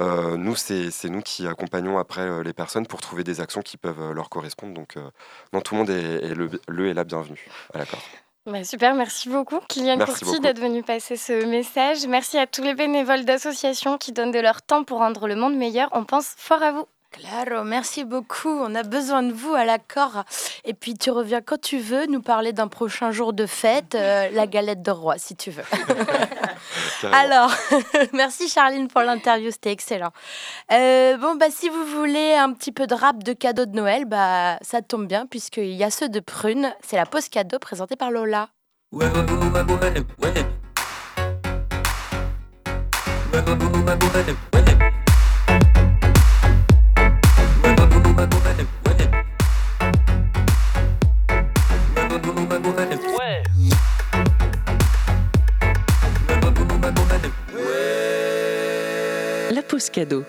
[0.00, 4.30] nous, c'est nous qui accompagnons après les personnes pour trouver des actions qui peuvent leur
[4.30, 4.72] correspondre.
[4.72, 4.96] Donc
[5.52, 8.02] non, tout le monde est, est le, le et la bienvenue à l'accord.
[8.46, 10.38] Bah, super, merci beaucoup Kylian Merci beaucoup.
[10.38, 12.06] d'être venu passer ce message.
[12.06, 15.56] Merci à tous les bénévoles d'associations qui donnent de leur temps pour rendre le monde
[15.56, 15.88] meilleur.
[15.92, 16.86] On pense fort à vous.
[17.20, 18.48] Claro, merci beaucoup.
[18.48, 20.24] On a besoin de vous à l'accord.
[20.64, 24.28] Et puis tu reviens quand tu veux nous parler d'un prochain jour de fête, euh,
[24.32, 25.62] la galette de roi, si tu veux.
[27.12, 27.52] Alors,
[28.12, 30.10] merci Charline pour l'interview, c'était excellent.
[30.72, 34.06] Euh, bon, bah si vous voulez un petit peu de rap de cadeaux de Noël,
[34.06, 36.74] bah ça tombe bien puisqu'il y a ceux de Prune.
[36.82, 38.48] C'est la pause cadeau présentée par Lola.
[38.90, 40.04] Ouais, ouais, ouais, ouais, ouais, ouais.
[40.18, 40.32] Ouais,
[43.40, 44.34] ouais, ouais, ouais, ouais, ouais.
[44.52, 45.03] Ouais,
[59.76, 60.22] Cadeau.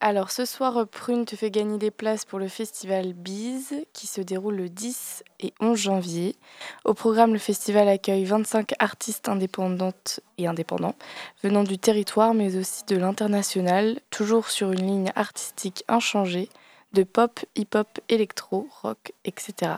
[0.00, 4.20] Alors ce soir, Prune te fait gagner des places pour le festival Bise qui se
[4.20, 6.36] déroule le 10 et 11 janvier.
[6.84, 10.94] Au programme, le festival accueille 25 artistes indépendantes et indépendants
[11.42, 16.48] venant du territoire mais aussi de l'international, toujours sur une ligne artistique inchangée
[16.92, 19.72] de pop, hip-hop, électro, rock, etc.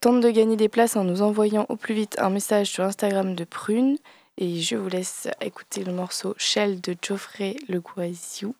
[0.00, 3.34] Tente de gagner des places en nous envoyant au plus vite un message sur Instagram
[3.34, 3.98] de Prune
[4.38, 8.54] et je vous laisse écouter le morceau Shell de Geoffrey Le Guaziou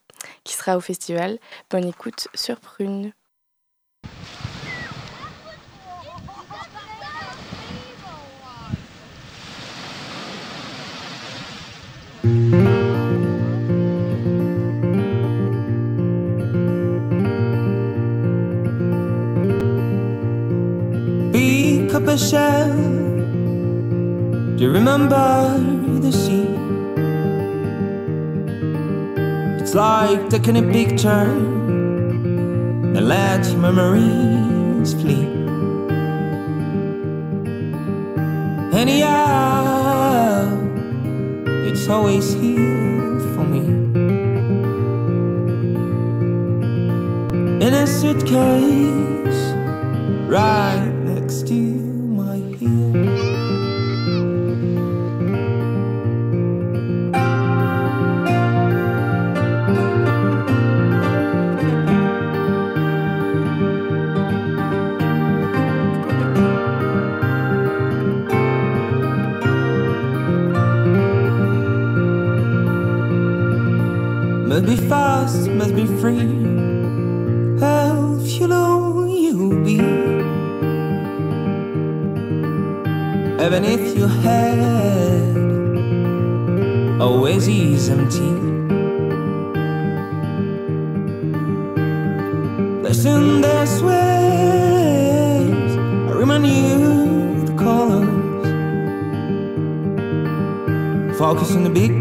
[0.45, 1.39] qui sera au festival.
[1.71, 3.13] Bonne écoute sur Prune.
[21.93, 22.73] Up a shell.
[24.57, 25.59] Do you remember
[26.01, 26.47] the sea?
[29.61, 31.27] It's like taking a picture
[32.95, 35.27] and let memories flee.
[38.73, 40.47] Anyhow,
[41.67, 43.65] it's always here for me.
[47.67, 49.43] In a suitcase,
[50.29, 50.70] right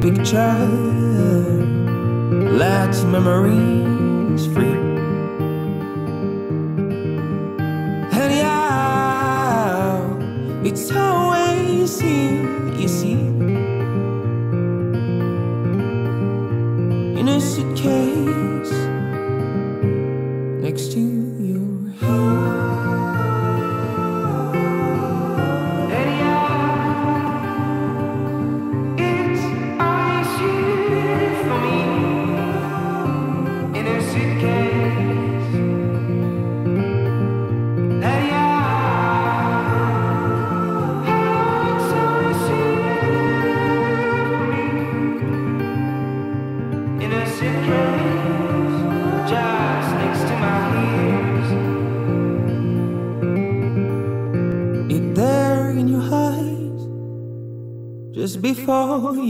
[0.01, 0.55] picture.
[2.57, 3.78] Let your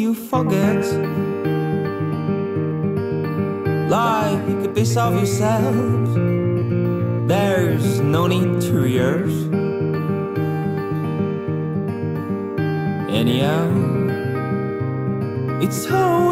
[0.09, 0.83] you forget.
[3.89, 5.75] Like a piece of yourself,
[7.27, 9.39] there's no need to rehearse.
[13.21, 13.65] Anyhow,
[15.61, 16.28] it's always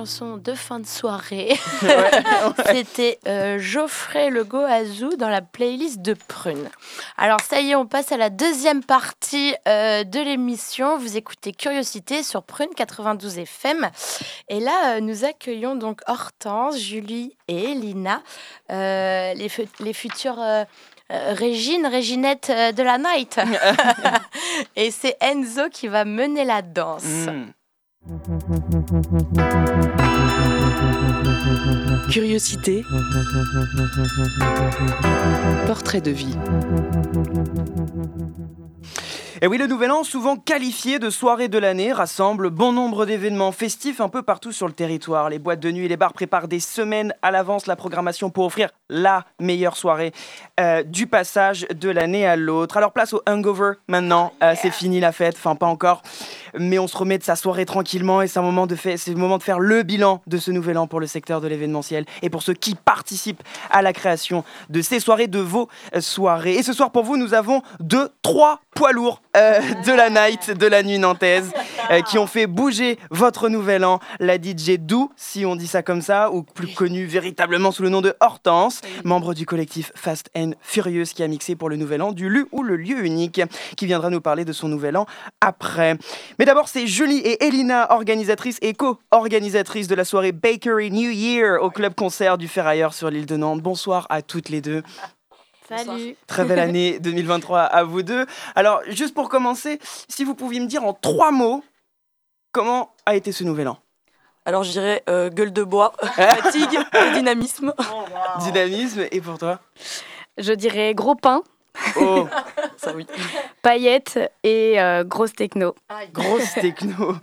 [0.00, 1.52] chanson de fin de soirée.
[2.72, 6.70] c'était euh, Geoffrey Le Goazou dans la playlist de Prune.
[7.18, 10.96] Alors ça y est, on passe à la deuxième partie euh, de l'émission.
[10.96, 13.90] Vous écoutez Curiosité sur Prune 92 FM.
[14.48, 18.22] Et là, euh, nous accueillons donc Hortense, Julie et Lina,
[18.70, 20.40] les, fu- les futures...
[20.40, 20.64] euh,
[21.12, 23.40] Régine, Réginette euh, de la night.
[24.76, 27.02] et c'est Enzo qui va mener la danse.
[27.02, 27.46] Mm.
[32.10, 32.84] Curiosité.
[35.66, 36.36] Portrait de vie.
[39.42, 43.52] Et oui, le Nouvel An, souvent qualifié de soirée de l'année, rassemble bon nombre d'événements
[43.52, 45.30] festifs un peu partout sur le territoire.
[45.30, 48.44] Les boîtes de nuit et les bars préparent des semaines à l'avance la programmation pour
[48.44, 50.12] offrir la meilleure soirée
[50.58, 52.76] euh, du passage de l'année à l'autre.
[52.76, 56.02] Alors place au hangover maintenant, Euh, c'est fini la fête, enfin pas encore,
[56.58, 59.10] mais on se remet de sa soirée tranquillement et c'est un moment de fait, c'est
[59.10, 62.04] le moment de faire le bilan de ce nouvel an pour le secteur de l'événementiel
[62.22, 66.54] et pour ceux qui participent à la création de ces soirées, de vos euh, soirées.
[66.54, 70.50] Et ce soir pour vous, nous avons deux, trois poids lourds euh, de la night,
[70.50, 71.52] de la nuit nantaise,
[72.08, 73.98] qui ont fait bouger votre nouvel an.
[74.20, 77.88] La DJ Dou, si on dit ça comme ça, ou plus connue véritablement sous le
[77.88, 82.02] nom de Hortense, membre du collectif Fast and Furious qui a mixé pour le nouvel
[82.02, 83.40] an du Lu ou le lieu unique,
[83.76, 85.06] qui viendra nous parler de son nouvel an
[85.40, 85.96] après.
[86.38, 91.62] Mais d'abord, c'est Julie et Elina, organisatrices et co-organisatrices de la soirée Bakery New Year
[91.62, 93.62] au club concert du Ferrailleur sur l'île de Nantes.
[93.62, 94.82] Bonsoir à toutes les deux.
[95.68, 96.16] Salut.
[96.26, 98.26] Très belle année 2023 à vous deux.
[98.56, 101.62] Alors, juste pour commencer, si vous pouviez me dire en trois mots,
[102.52, 103.78] comment a été ce nouvel an?
[104.46, 107.72] Alors je dirais euh, gueule de bois, fatigue et dynamisme.
[108.40, 109.60] Dynamisme, et pour toi?
[110.38, 111.42] Je dirais gros pain,
[111.96, 112.26] Oh,
[112.76, 113.06] Ça oui.
[113.62, 115.74] paillettes et euh, grosse techno.
[116.12, 117.14] grosse techno.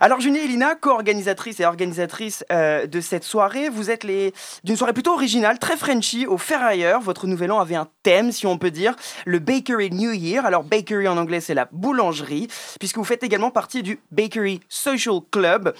[0.00, 4.32] Alors, Julie et Elina, co-organisatrices et organisatrices euh, de cette soirée, vous êtes les
[4.64, 7.00] d'une soirée plutôt originale, très Frenchy, au Ferrailleur.
[7.02, 10.46] Votre nouvel an avait un thème, si on peut dire, le Bakery New Year.
[10.46, 12.48] Alors, Bakery en anglais, c'est la boulangerie,
[12.80, 15.74] puisque vous faites également partie du Bakery Social Club.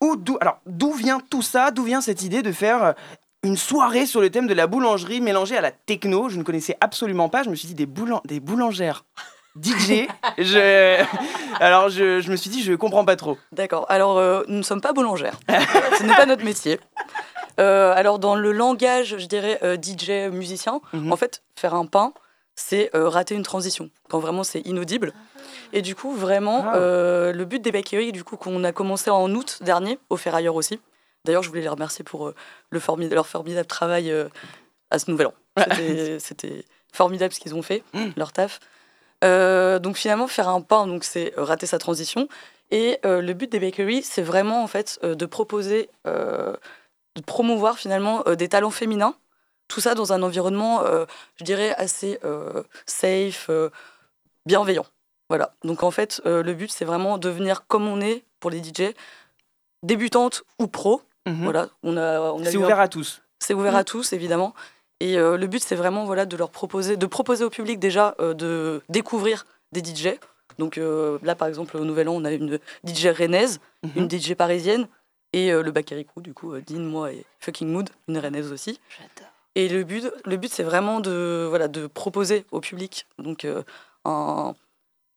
[0.00, 2.92] Où, d'où, alors, d'où vient tout ça D'où vient cette idée de faire euh,
[3.42, 6.28] une soirée sur le thème de la boulangerie mélangée à la techno?
[6.28, 7.42] Je ne connaissais absolument pas.
[7.42, 7.88] Je me suis dit des,
[8.24, 9.04] des boulangères
[9.60, 10.06] DJ.
[10.38, 11.02] je...
[11.60, 13.36] Alors, je, je me suis dit, je comprends pas trop.
[13.52, 13.86] D'accord.
[13.88, 15.38] Alors euh, nous ne sommes pas boulangères.
[15.98, 16.78] Ce n'est pas notre métier.
[17.58, 21.12] Euh, alors dans le langage, je dirais euh, DJ musicien, Mhm.
[21.12, 22.12] en fait, faire un pain,
[22.60, 25.12] c'est euh, rater une transition quand vraiment c'est inaudible.
[25.72, 26.76] Et du coup, vraiment, Ah.
[26.76, 30.54] euh, le but des bakeries, du coup, qu'on a commencé en août dernier, au Ferrailleur
[30.56, 30.80] aussi.
[31.24, 32.34] D'ailleurs, je voulais les remercier pour euh,
[32.70, 34.12] le formid- leur formidable travail
[34.90, 35.34] à ce nouvel an.
[36.18, 38.06] C'était- formidable ce qu'ils ont fait, Mm.
[38.16, 38.60] leur taf.
[39.22, 42.28] Donc finalement, faire un pain, donc c'est rater sa transition.
[42.70, 48.48] Et le but des bakeries, c'est vraiment en fait de proposer, de promouvoir finalement des
[48.48, 49.14] talents féminins.
[49.68, 51.04] Tout ça dans un environnement, euh,
[51.36, 53.68] je dirais, assez euh, safe, euh,
[54.46, 54.86] bienveillant.
[55.28, 55.54] Voilà.
[55.62, 58.94] Donc en fait, le but, c'est vraiment de venir comme on est pour les DJ,
[59.82, 61.02] débutantes ou pro.
[61.26, 61.44] Mhm.
[61.44, 61.68] Voilà.
[61.82, 63.20] On a, on a C'est un- ouvert à tous.
[63.38, 64.54] c'est ouvert à tous, évidemment.
[65.00, 68.82] Et le but, c'est vraiment voilà, de leur proposer, de proposer au public déjà de
[68.88, 70.18] découvrir des DJ.
[70.58, 73.90] Donc euh, là, par exemple, au Nouvel An, on a une DJ rennaise, Mhm.
[73.96, 74.88] une DJ parisienne,
[75.34, 78.80] et euh, le Bacarikou, du coup, euh, Dean, moi et Fucking Mood, une rennaise aussi.
[78.98, 79.30] J'adore.
[79.58, 83.62] Et le but, le but c'est vraiment de, voilà, de proposer au public donc, euh,
[84.04, 84.54] un,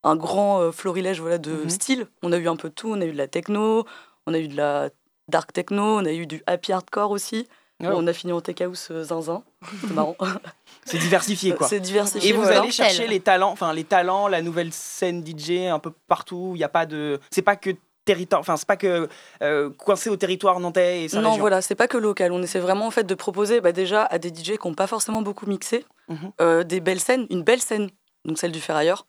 [0.04, 1.69] un grand euh, florilège voilà, de Mhm.
[1.69, 2.08] styles.
[2.23, 3.86] On a eu un peu de tout, on a eu de la techno,
[4.25, 4.89] on a eu de la
[5.27, 7.48] dark techno, on a eu du happy hardcore aussi.
[7.83, 7.87] Oh.
[7.94, 9.44] On a fini en tech house euh, zinzin,
[9.81, 10.15] c'est marrant.
[10.85, 11.67] C'est diversifié, quoi.
[11.69, 12.29] C'est diversifié.
[12.29, 12.62] Et vous voilà.
[12.62, 16.54] allez chercher les talents, enfin les talents, la nouvelle scène DJ un peu partout.
[16.56, 17.69] Il y a pas de, c'est pas que
[18.06, 19.08] territoire, enfin c'est pas que
[19.43, 21.41] euh, coincé au territoire nantais et sa Non, région.
[21.41, 22.31] voilà, c'est pas que local.
[22.31, 24.87] On essaie vraiment en fait de proposer bah, déjà à des DJ qui n'ont pas
[24.87, 26.31] forcément beaucoup mixé Mhm.
[26.41, 27.89] euh, des belles scènes, une belle scène,
[28.25, 29.06] donc celle du Ferrailleur.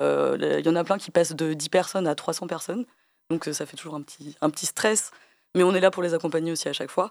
[0.00, 2.84] Euh, Il y en a plein qui passent de 10 personnes à 300 personnes,
[3.30, 5.12] donc ça fait toujours un petit, un petit stress,
[5.54, 7.10] mais on est là pour les accompagner aussi à chaque fois.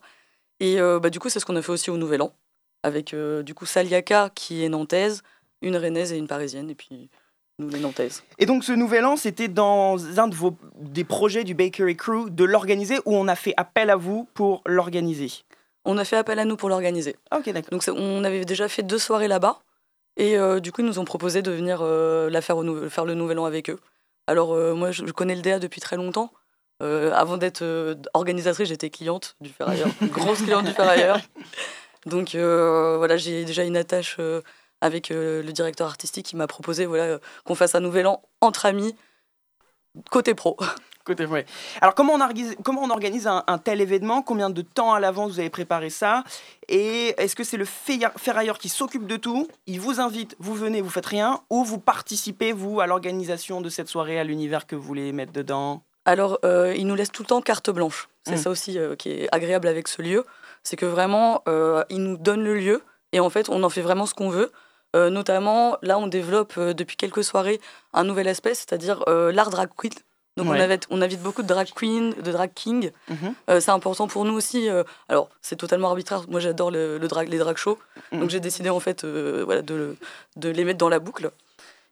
[0.60, 2.34] Et bah, du coup, c'est ce qu'on a fait aussi au Nouvel An,
[2.84, 5.24] avec du coup Saliaka qui est nantaise,
[5.62, 7.10] une rennaise et une parisienne, et puis
[7.60, 8.24] les nantaises.
[8.40, 12.30] Et donc ce nouvel an, c'était dans un de vos des projets du Bakery Crew
[12.30, 15.32] de l'organiser ou on a fait appel à vous pour l'organiser?
[15.86, 17.16] On a fait appel à nous pour l'organiser.
[17.36, 17.72] Ok, d'accord.
[17.72, 19.62] Donc on avait déjà fait deux soirées là-bas.
[20.18, 23.06] Et euh, du coup, ils nous ont proposé de venir euh, la faire, au faire
[23.06, 23.80] le nouvel an avec eux.
[24.28, 26.32] Alors euh, moi, je, connais le DA depuis très longtemps.
[26.80, 27.64] Avant d'être
[28.16, 31.20] organisatrice, j'étais cliente du Ferrailleur, grosse cliente du Ferrailleur.
[32.08, 34.18] Donc voilà, j'ai déjà une attache
[34.82, 38.22] avec euh, le directeur artistique qui m'a proposé voilà, euh, qu'on fasse un nouvel an
[38.42, 38.96] entre amis,
[40.10, 40.58] côté pro.
[41.04, 41.48] Côté ouais.
[41.82, 44.22] Alors comment on organise, comment on organise un, un tel événement?
[44.22, 46.24] Combien de temps à l'avance vous avez préparé ça?
[46.68, 49.48] Et est-ce que c'est le ferra- ferrailleur qui s'occupe de tout?
[49.66, 51.42] Il vous invite, vous venez, vous faites rien?
[51.50, 55.32] Ou vous participez, vous, à l'organisation de cette soirée, à l'univers que vous voulez mettre
[55.34, 55.82] dedans?
[56.06, 58.08] Alors, euh, il nous laisse tout le temps carte blanche.
[58.28, 58.38] C'est Mm.
[58.38, 60.24] ça aussi euh, qui est agréable avec ce lieu.
[60.62, 63.82] C'est que vraiment, euh, il nous donne le lieu et en fait, on en fait
[63.82, 64.52] vraiment ce qu'on veut.
[64.96, 67.62] Euh, notamment, là, on développe euh, depuis quelques soirées
[67.94, 69.94] un nouvel aspect, c'est-à-dire euh, l'art drag queen.
[70.38, 72.92] Donc, on, invite, on invite beaucoup de drag queens, de drag kings.
[73.10, 73.60] Mhm.
[73.60, 74.70] C'est important pour nous aussi.
[75.10, 76.24] alors, c'est totalement arbitraire.
[76.30, 77.78] Moi, j'adore le, le drag, les drag shows.
[78.14, 78.22] Mhm.
[78.22, 79.98] Donc, j'ai décidé en fait voilà, de,
[80.38, 81.32] de les mettre dans la boucle.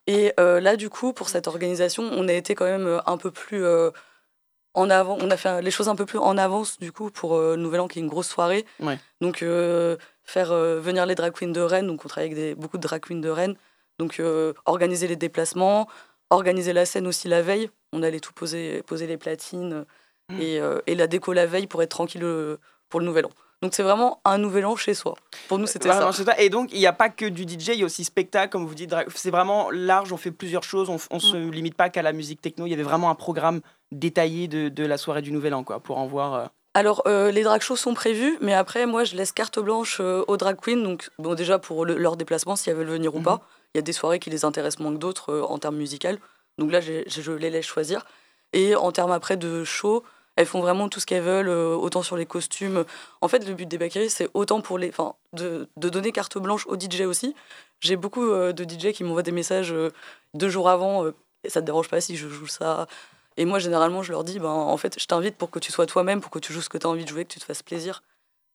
[0.08, 3.62] Et là, du coup, pour cette organisation, on a été quand même un peu plus
[4.80, 7.36] en avant, on a fait les choses un peu plus en avance du coup pour
[7.36, 8.66] euh, le Nouvel An qui est une grosse soirée.
[8.80, 8.98] Ouais.
[9.22, 12.56] Donc euh, faire euh, venir les drag queens de Rennes, donc on travaille avec des,
[12.56, 13.56] beaucoup de drag queens de Rennes.
[14.00, 15.88] Donc euh, organiser les déplacements,
[16.30, 17.70] organiser la scène aussi la veille.
[17.94, 19.86] On allait tout poser, poser les platines
[20.32, 20.42] Mm.
[20.42, 22.58] et, euh, et la déco la veille pour être tranquille euh,
[22.88, 23.32] pour le Nouvel An.
[23.64, 25.16] Donc c'est vraiment un Nouvel An chez soi.
[25.48, 26.12] Pour nous c'était ça.
[26.12, 26.40] ça.
[26.40, 28.68] Et donc, il n'y a pas que du DJ, il y a aussi spectacle, comme
[28.68, 28.94] vous dites.
[29.16, 31.50] C'est vraiment large, on fait plusieurs choses, on, on se Mm.
[31.52, 32.68] limite pas qu'à la musique techno.
[32.68, 33.62] Il y avait vraiment un programme
[33.92, 36.34] détaillé de, de la soirée du Nouvel An, quoi, pour en voir.
[36.34, 39.98] euh, Alors, euh, les drag shows sont prévus, mais après, moi, je laisse carte blanche
[40.00, 40.84] euh, aux drag queens.
[40.84, 43.42] Donc, bon, déjà, pour le- leur déplacement, si elles veulent venir ou pas,
[43.74, 46.08] il y a des soirées qui les intéressent moins que d'autres euh, en termes musicaux.
[46.58, 48.06] Donc là, je les laisse choisir.
[48.54, 50.04] Et en termes après de show,
[50.36, 52.84] elles font vraiment tout ce qu'elles veulent, autant sur les costumes.
[53.22, 56.38] En fait, le but des Bakeries, c'est autant pour les, enfin, de, de donner carte
[56.38, 57.36] blanche aux DJ aussi.
[57.82, 59.74] J'ai beaucoup de DJ qui m'envoient des messages
[60.34, 61.06] deux jours avant.
[61.44, 62.88] et ça te dérange pas si je joue ça
[63.40, 65.86] Et moi, généralement, je leur dis, ben, en fait, je t'invite pour que tu sois
[65.86, 67.46] toi-même, pour que tu joues ce que tu as envie de jouer, que tu te
[67.46, 68.04] fasses plaisir.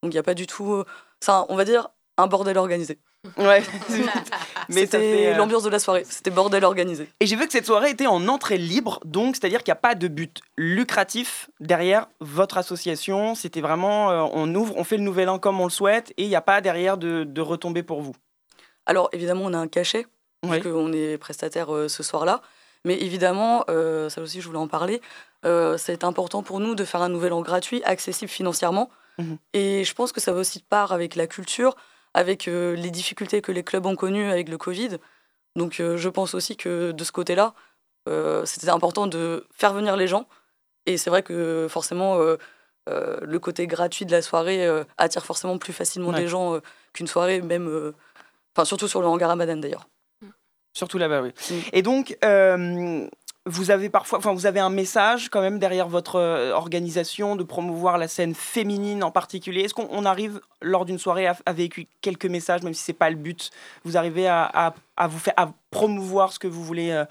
[0.02, 0.74] Donc, il n'y a pas du tout.
[0.74, 0.84] euh,
[1.20, 2.98] ça, on va dire, un bordel organisé.
[3.38, 3.62] Ouais.
[4.68, 6.04] Mais C'était euh, l'ambiance de la soirée.
[6.08, 7.08] C'était bordel organisé.
[7.20, 9.80] Et j'ai vu que cette soirée était en entrée libre, donc c'est-à-dire qu'il n'y a
[9.80, 13.34] pas de but lucratif derrière votre association.
[13.34, 16.24] C'était vraiment, euh, on ouvre, on fait le nouvel an comme on le souhaite, et
[16.24, 18.14] il n'y a pas derrière de, de retombées pour vous.
[18.84, 20.06] Alors, évidemment, on a un cachet,
[20.42, 20.50] Oui.
[20.50, 22.42] parce qu'on est prestataire euh, ce soir-là.
[22.84, 25.00] Mais évidemment, euh, ça aussi, je voulais en parler,
[25.46, 28.90] euh, c'est important pour nous de faire un nouvel an gratuit, accessible financièrement.
[29.18, 29.38] Mhm.
[29.54, 31.76] Et je pense que ça va aussi de part avec la culture,
[32.14, 34.98] avec euh, les difficultés que les clubs ont connues avec le Covid.
[35.56, 37.54] Donc, euh, je pense aussi que de ce côté-là,
[38.44, 40.26] c'était important de faire venir les gens.
[40.84, 42.18] Et c'est vrai que forcément,
[42.86, 44.68] le côté gratuit de la soirée
[44.98, 46.20] attire forcément plus facilement Ouais.
[46.20, 46.60] des gens
[46.92, 47.94] qu'une soirée, même.
[48.54, 49.88] Enfin, surtout sur le hangar Ramadan d'ailleurs.
[50.74, 51.30] Surtout là-bas, oui.
[51.50, 51.54] Mm.
[51.72, 53.06] Et donc, euh,
[53.46, 57.44] vous avez parfois, enfin, vous avez un message quand même derrière votre euh, organisation de
[57.44, 59.60] promouvoir la scène féminine en particulier.
[59.62, 62.92] Est-ce qu'on on arrive lors d'une soirée à, à véhiculer quelques messages, même si c'est
[62.92, 63.50] pas le but?
[63.84, 67.04] Vous arrivez à, à- à vous faire, à promouvoir ce que vous voulez euh,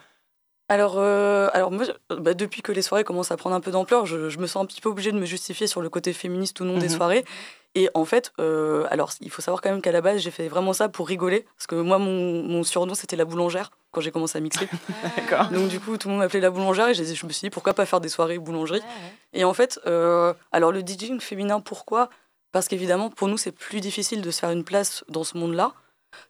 [0.69, 4.05] Alors, euh, alors moi, bah, depuis que les soirées commencent à prendre un peu d'ampleur,
[4.05, 6.59] je, je me sens un petit peu obligée de me justifier sur le côté féministe
[6.61, 6.95] ou non des Mhm.
[6.95, 7.25] soirées.
[7.75, 10.47] Et en fait, euh, alors il faut savoir quand même qu'à la base, j'ai fait
[10.47, 11.45] vraiment ça pour rigoler.
[11.57, 14.67] Parce que moi, mon, mon surnom, c'était la boulangère quand j'ai commencé à mixer.
[15.17, 15.49] D'accord.
[15.49, 17.73] Donc du coup, tout le monde m'appelait la boulangère et je me suis dit pourquoi
[17.73, 18.81] pas faire des soirées boulangerie?
[19.33, 22.09] Et en fait, euh, alors le DJing féminin, pourquoi?
[22.51, 25.73] Parce qu'évidemment, pour nous, c'est plus difficile de se faire une place dans ce monde-là.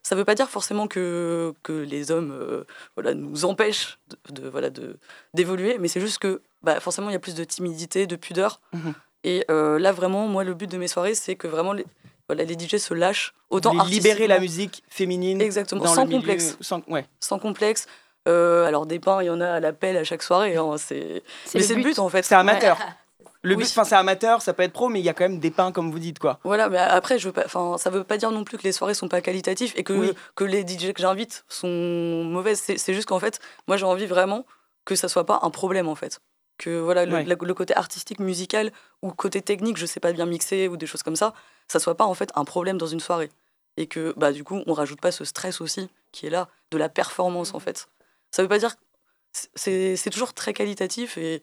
[0.02, 2.64] Ça ne veut pas dire forcément que, que les hommes euh,
[2.96, 4.96] voilà, nous empêchent de, de- voilà, de,
[5.34, 8.60] d'évoluer, mais c'est juste que bah, forcément, il y a plus de timidité, de pudeur.
[8.72, 8.94] Mhm.
[9.24, 11.86] Et euh, là, vraiment, moi, le but de mes soirées, c'est que vraiment les,
[12.28, 13.34] voilà, les DJ se lâchent.
[13.50, 16.56] Autant libérer la musique féminine Exactement, dans sans le milieu- complexe.
[16.60, 17.06] sans- ouais.
[17.20, 17.86] Sans complexe.
[18.26, 20.56] Euh, alors, des pains, il y en a à l'appel à chaque soirée.
[20.56, 21.22] hein, c'est...
[21.44, 21.88] C'est Mais le c'est le but.
[21.90, 22.22] but, en fait.
[22.22, 22.78] C'est amateur.
[23.44, 23.62] Le Oui.
[23.62, 25.70] but, c'est amateur, ça peut être pro, mais il y a quand même des pains,
[25.70, 26.40] comme vous dites, quoi.
[26.44, 27.46] Voilà, mais après, je veux pas,
[27.78, 30.12] ça veut pas dire non plus que les soirées sont pas qualitatives et que, Oui.
[30.34, 31.68] que les DJ que j'invite sont
[32.24, 32.60] mauvaises.
[32.60, 34.46] C'est juste qu'en fait, moi, j'ai envie vraiment
[34.86, 36.20] que ça soit pas un problème, en fait.
[36.56, 37.24] Que voilà, le, Ouais.
[37.24, 38.72] la- le côté artistique, musical
[39.02, 41.34] ou côté technique, je sais pas bien mixer ou des choses comme ça,
[41.68, 43.30] ça soit pas en fait un problème dans une soirée.
[43.76, 46.78] Et que bah, du coup, on rajoute pas ce stress aussi qui est là, de
[46.78, 47.88] la performance, en fait.
[48.30, 48.74] Ça veut pas dire.
[49.56, 51.42] C'est toujours très qualitatif et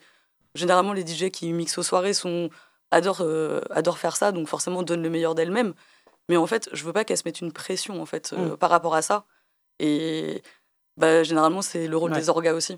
[0.56, 2.50] généralement, les DJ qui mixent aux soirées sont
[2.92, 5.74] adorent, euh, adorent faire ça, donc forcément donnent le meilleur d'elles-mêmes.
[6.30, 8.58] Mais en fait, je veux pas qu'elles se mettent une pression en fait euh, Mm.
[8.58, 9.26] par rapport à ça.
[9.80, 10.42] Et
[10.98, 12.20] bah, généralement, c'est le rôle Ouais.
[12.20, 12.78] des orgas aussi.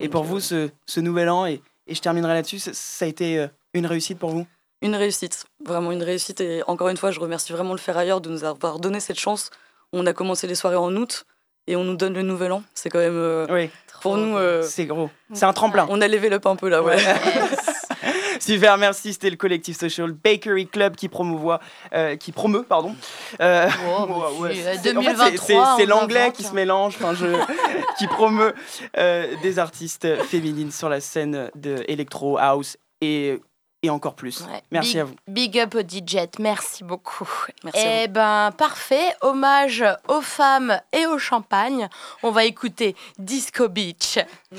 [0.00, 2.72] Et Donc, pour euh, vous, ce, ce nouvel an, et, et je terminerai là-dessus, ça,
[2.72, 4.46] ça a été euh, une réussite pour vous?
[4.80, 6.40] Une réussite, vraiment une réussite.
[6.40, 9.50] Et encore une fois, je remercie vraiment le Ferrailleur de nous avoir donné cette chance.
[9.92, 11.24] On a commencé les soirées en août
[11.68, 12.62] et on nous donne le nouvel an.
[12.74, 13.70] C'est quand même euh, Oui,
[14.02, 14.36] pour nous.
[14.36, 15.10] euh, c'est gros.
[15.32, 15.86] C'est un tremplin.
[15.90, 16.96] on a levé up un peu là, ouais.
[18.40, 19.12] Super, merci.
[19.12, 21.60] C'était le collectif social Bakery Club qui promouvoit,
[21.92, 22.94] euh, qui promeut, pardon.
[23.40, 24.06] Euh, Oh,
[24.40, 25.46] ouais, c'est- en fait, 2023, c'est- c'est-
[25.86, 26.52] c'est on l'anglais invente, qui se hein.
[26.54, 27.26] mélange, enfin, je,
[27.98, 28.54] qui promeut
[28.96, 33.40] euh, des artistes féminines sur la scène de Electro House et,
[33.82, 34.42] et encore plus.
[34.42, 34.62] Ouais.
[34.70, 35.14] Merci big, à vous.
[35.28, 37.28] Big up au DJ, merci beaucoup.
[37.64, 39.14] Merci à Eh ben, parfait.
[39.20, 41.88] Hommage aux femmes et au champagne.
[42.22, 44.18] On va écouter Disco Beach.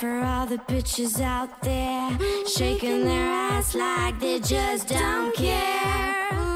[0.00, 2.18] for all the bitches out there.
[2.46, 6.49] Shaking their ass like they just don't care.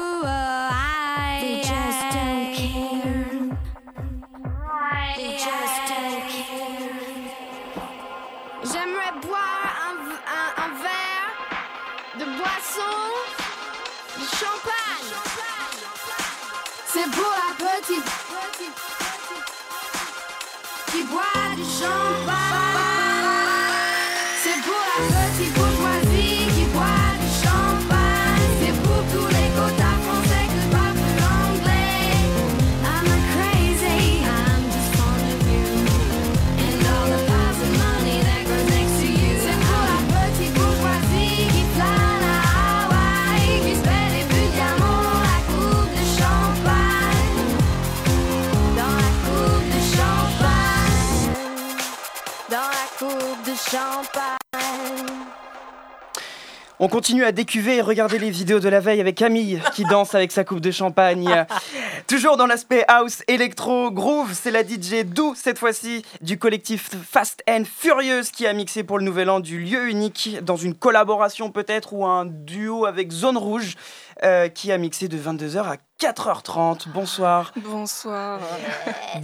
[56.77, 60.13] On continue à décuver et regarder les vidéos de la veille avec Camille qui danse
[60.13, 61.45] avec sa coupe de champagne.
[62.07, 67.43] Toujours dans l'aspect house, électro, groove, c'est la DJ Dou cette fois-ci du collectif Fast
[67.49, 71.49] and Furious qui a mixé pour le nouvel an du lieu unique dans une collaboration
[71.49, 73.75] peut-être ou un duo avec Zone Rouge
[74.23, 76.89] euh, qui a mixé de 22h à 4h30.
[76.89, 77.53] Bonsoir.
[77.55, 78.41] Bonsoir.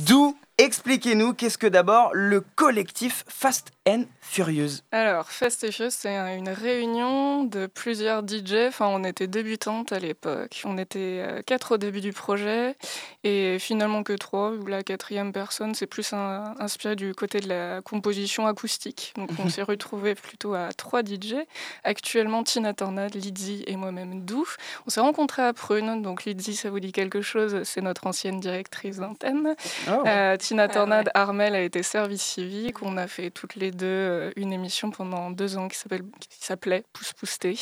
[0.07, 4.03] Dou, expliquez-nous qu'est-ce que d'abord le collectif Fast and
[4.93, 8.67] Alors, Fast and Furious, c'est un- une réunion de plusieurs DJ.
[8.69, 10.61] Enfin, on était débutantes à l'époque.
[10.63, 12.75] On était euh, quatre au début du projet
[13.23, 14.51] et finalement que trois.
[14.51, 19.13] où La quatrième personne, c'est plus un- inspiré du côté de la composition acoustique.
[19.17, 21.35] Donc, on s'est retrouvés plutôt à trois DJ.
[21.83, 24.45] Actuellement, Tina Tornade, Lizzie et moi-même Dou.
[24.87, 26.01] On s'est rencontrés à Prune.
[26.01, 27.63] Donc, Lizzie, ça vous dit quelque chose?
[27.63, 29.55] C'est notre ancienne directrice d'antenne.
[29.89, 30.03] Oh.
[30.07, 32.81] Euh, Tina Tornade, Armel a été service civique.
[32.81, 35.77] On a fait toutes les deux euh, une émission pendant deux ans qui
[36.39, 37.57] s'appelait Pousse Pousté.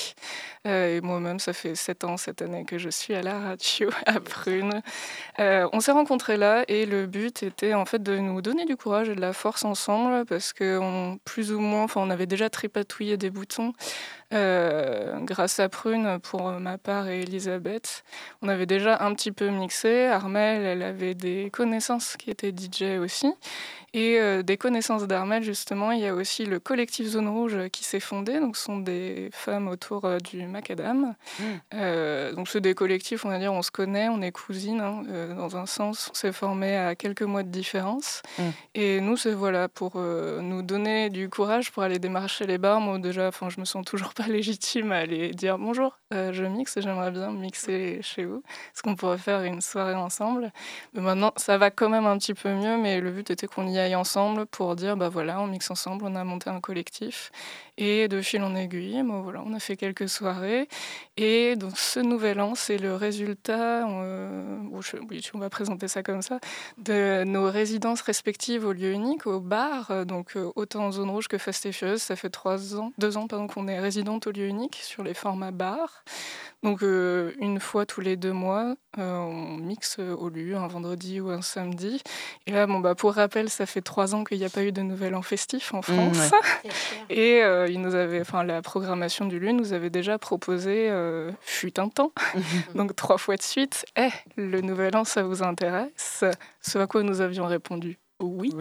[0.67, 3.89] Euh, et moi-même, ça fait sept ans cette année que je suis à la radio
[4.05, 4.81] à Prune.
[5.39, 8.75] Euh, on s'est rencontrés là et le but était en fait de nous donner du
[8.75, 12.49] courage et de la force ensemble parce que on, plus ou moins, on avait déjà
[12.49, 13.73] tripatouillé des boutons.
[14.33, 18.03] Euh, grâce à Prune pour ma part et Elisabeth.
[18.41, 20.05] On avait déjà un petit peu mixé.
[20.05, 23.33] Armel, elle avait des connaissances qui étaient DJ aussi.
[23.93, 27.83] Et euh, des connaissances d'Armel, justement, il y a aussi le collectif Zone Rouge qui
[27.83, 28.39] s'est fondé.
[28.39, 31.15] Donc, ce sont des femmes autour euh, du Macadam.
[31.73, 35.03] Euh, donc, c'est des collectifs, on va dire, on se connaît, on est cousines, hein,
[35.09, 36.09] euh, dans un sens.
[36.11, 38.21] On s'est formés à quelques mois de différence.
[38.37, 38.43] Mm.
[38.75, 42.81] Et nous, c'est voilà, pour euh, nous donner du courage pour aller démarcher les bars.
[42.81, 46.75] Moi, déjà, je me sens toujours pas légitime à aller dire bonjour, euh, je mixe
[46.75, 48.43] et j'aimerais bien mixer chez vous.
[48.73, 50.51] Est-ce qu'on pourrait faire une soirée ensemble?
[50.93, 53.65] Mais maintenant, ça va quand même un petit peu mieux, mais le but était qu'on
[53.65, 57.31] y aille ensemble pour dire bah voilà, on mixe ensemble, on a monté un collectif.
[57.81, 60.67] Et de fil en aiguille, voilà, on a fait quelques soirées.
[61.15, 65.87] Et donc, ce nouvel an, c'est le résultat, euh, bon, je- oui, on va présenter
[65.87, 66.39] ça comme ça,
[66.77, 69.91] de nos résidences respectives au lieu unique, au bar.
[69.91, 73.27] Euh, Donc, euh, autant en zone rouge que Fast ça fait trois ans, deux ans
[73.27, 76.03] qu'on est résidente au lieu unique sur les formats bar.
[76.61, 80.67] Donc, euh, une fois tous les deux mois, euh, on mixe euh, au lieu, un
[80.67, 82.01] vendredi ou un samedi.
[82.47, 84.73] Et là, bon, bah, pour rappel, ça fait trois ans qu'il n'y a pas eu
[84.73, 86.17] de nouvel an festif en France.
[86.65, 86.71] ouais.
[87.09, 91.31] Et euh, il nous avait, enfin, la programmation du lieu nous avait déjà proposé, euh,
[91.41, 92.11] fut un temps,
[92.75, 96.25] donc trois fois de suite, Eh, le nouvel an, ça vous intéresse?
[96.61, 98.53] Ce à quoi nous avions répondu oui.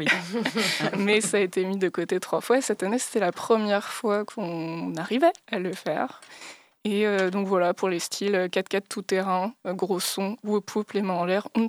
[0.98, 2.58] Mais ça a été mis de côté trois fois.
[2.58, 6.20] Et cette année, c'était la première fois qu'on arrivait à le faire.
[6.90, 10.74] Et euh, donc voilà, pour les styles euh, 4x4 tout terrain, euh, gros son, whoop
[10.74, 11.66] whoop, les mains en l'air, uns,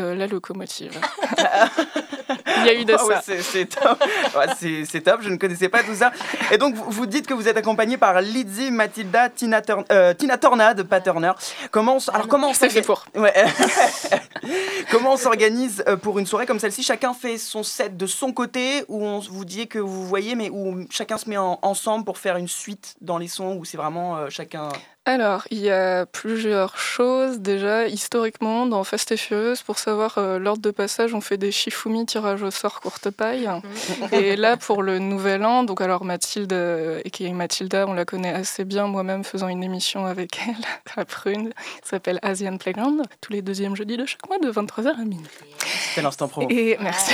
[0.00, 1.00] euh, la locomotive.
[2.58, 3.22] Il y a eu de Ah ouais, ça.
[3.24, 4.02] c'est- c'est top.
[4.36, 6.12] Ouais, c'est top, je ne connaissais pas tout ça.
[6.50, 10.14] Et donc, vous, vous dites que vous êtes accompagné par Lizzie, Mathilda, Tina, Turn- euh,
[10.14, 11.32] Tina Tornade, pas Turner.
[11.70, 12.52] Comment, on alors, comment on
[13.20, 13.32] Ouais.
[14.90, 16.82] comment on s'organise euh, pour une soirée comme celle-ci?
[16.82, 20.50] Chacun fait son set de son côté, ou on vous dit que vous voyez, mais
[20.50, 23.76] où chacun se met en- ensemble pour faire une suite dans les sons, ou c'est
[23.76, 24.68] vraiment euh, chacun.
[25.04, 27.40] Alors, il y a plusieurs choses.
[27.40, 31.50] Déjà, historiquement, dans Fast et Furious, pour savoir euh, l'ordre de passage, on fait des
[31.50, 33.48] Shifumi tirages au sort courte paille.
[34.12, 37.94] et là, pour le nouvel an, donc alors Mathilde, euh, et qui est Mathilda, on
[37.94, 40.64] la connaît assez bien, moi-même faisant une émission avec elle
[40.96, 45.00] à Prune, qui s'appelle Asian Playground, tous les deuxièmes jeudis de chaque mois de 23h
[45.00, 45.26] à minuit.
[45.88, 46.46] C'était l'instant promo.
[46.48, 47.12] Et merci.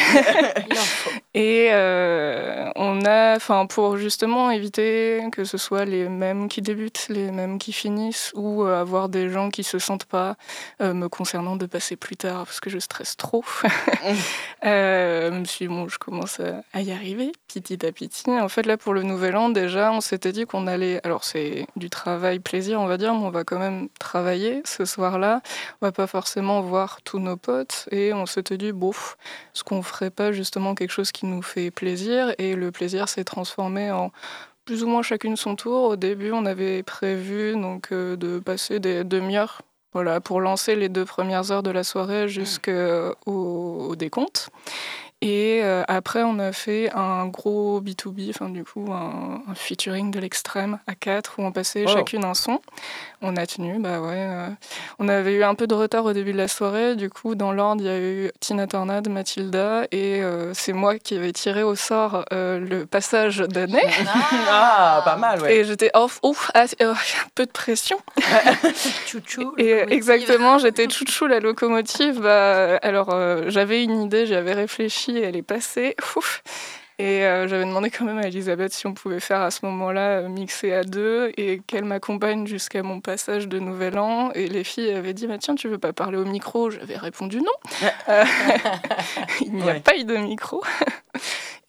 [1.35, 7.07] Et euh, on a, enfin, pour justement éviter que ce soit les mêmes qui débutent,
[7.09, 10.37] les mêmes qui finissent, ou euh, avoir des gens qui se sentent pas
[10.81, 13.45] euh, me concernant de passer plus tard parce que je stresse trop.
[14.65, 18.29] Euh, même si bon, je commence à, y arriver petit à petit.
[18.29, 21.01] En fait, là, pour le nouvel an, déjà, on s'était dit qu'on allait.
[21.05, 24.85] Alors, c'est du travail plaisir, on va dire, mais on va quand même travailler ce
[24.85, 25.43] soir-là.
[25.81, 29.83] On va pas forcément voir tous nos potes, et on s'était dit, bon, est-ce qu'on
[29.83, 32.35] ferait pas justement quelque chose qui nous fait plaisir?
[32.39, 34.11] Et le plaisir s'est transformé en
[34.69, 35.85] plus ou moins chacune son tour.
[35.85, 39.63] Au début, on avait prévu donc euh, de passer des demi-heures.
[39.95, 44.51] Voilà, pour lancer les deux premières heures de la soirée jusqu'au au décompte.
[45.21, 50.13] Et euh, après, on a fait un gros B2B, enfin du coup, un, un featuring
[50.13, 51.91] de l'extrême à quatre, où on passait Oh.
[51.91, 52.61] chacune un son.
[53.21, 54.11] On a tenu, bah ouais.
[54.15, 54.49] euh,
[55.01, 57.51] on avait eu un peu de retard au début de la soirée, du coup, dans
[57.51, 61.65] l'ordre, il y a eu Tina Tornade, Mathilda, et euh, c'est moi qui avais tiré
[61.65, 63.83] au sort euh, le passage d'année.
[64.51, 65.57] Ah, pas mal, ouais.
[65.57, 67.99] Et j'étais off, ouf, ah, euh, un peu de pression.
[69.07, 69.53] Chouchou.
[69.59, 72.21] Et exactement, j'étais chouchou la locomotive.
[72.21, 74.55] Bah, alors euh, j'avais une idée, j'y avais
[75.17, 75.97] elle est passée.
[76.17, 76.43] Ouf.
[77.01, 80.19] Et euh, j'avais demandé quand même à Elisabeth si on pouvait faire à ce moment-là
[80.19, 84.33] euh, mixer à deux et qu'elle m'accompagne jusqu'à mon passage de Nouvel An.
[84.35, 86.71] Et les filles avaient dit bah, Tiens, tu veux pas parler au micro?
[86.71, 87.53] J'avais répondu non.
[88.09, 88.25] Euh,
[89.43, 89.81] Il n'y a Ouais.
[89.81, 90.61] pas eu de micro.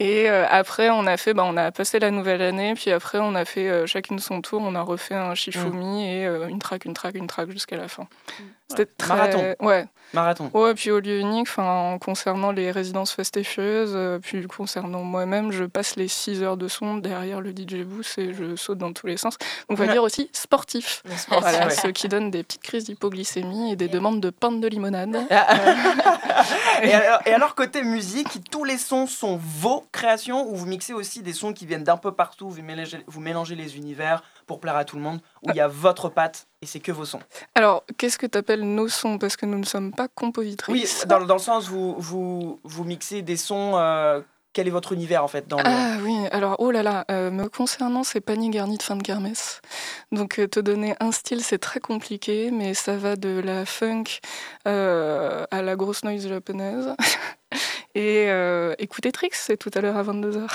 [0.01, 3.17] Et euh, après, on a fait, bah, on a passé la nouvelle année, puis après,
[3.19, 6.59] on a fait euh, chacune son tour, on a refait un Shifumi et euh, une
[6.59, 8.07] track, une track, une track jusqu'à la fin.
[8.69, 9.09] C'était très...
[9.15, 9.55] Marathon.
[9.61, 9.85] Ouais.
[10.13, 10.49] Marathon.
[10.53, 15.01] Ouais, puis au lieu unique, enfin, concernant les résidences Fast et Furieuses, euh, puis concernant
[15.03, 18.77] moi-même, je passe les 6 heures de son derrière le DJ booth et je saute
[18.77, 19.37] dans tous les sens.
[19.37, 19.91] Donc, on va Ouais.
[19.91, 21.01] dire aussi sportif.
[21.17, 21.71] sportif, Voilà, ouais.
[21.71, 25.15] ce qui donne des petites crises d'hypoglycémie et des demandes de pinte de limonade.
[26.83, 30.93] et, alors, et alors, côté musique, tous les sons sont vos créations ou vous mixez
[30.93, 34.59] aussi des sons qui viennent d'un peu partout, vous mélangez, vous mélangez les univers pour
[34.59, 37.05] plaire à tout le monde, où il y a votre patte et c'est que vos
[37.05, 37.19] sons
[37.55, 39.17] Alors, qu'est-ce que tu appelles nos sons?
[39.17, 41.05] Parce que nous ne sommes pas Oui, compositrices.
[41.07, 43.73] dans, dans le sens vous, vous, vous mixez des sons.
[43.77, 44.21] euh,
[44.51, 45.63] quel est votre univers en fait dans le...
[45.67, 49.03] Ah oui, alors oh là là, euh, me concernant, c'est panier garni de fin de
[49.03, 49.61] kermesse.
[50.11, 54.05] Donc euh, te donner un style, c'est très compliqué, mais ça va de la funk
[54.67, 56.95] euh, à la grosse noise japonaise.
[57.95, 60.47] Et euh, écoutez Trix, c'est tout à l'heure à 22h.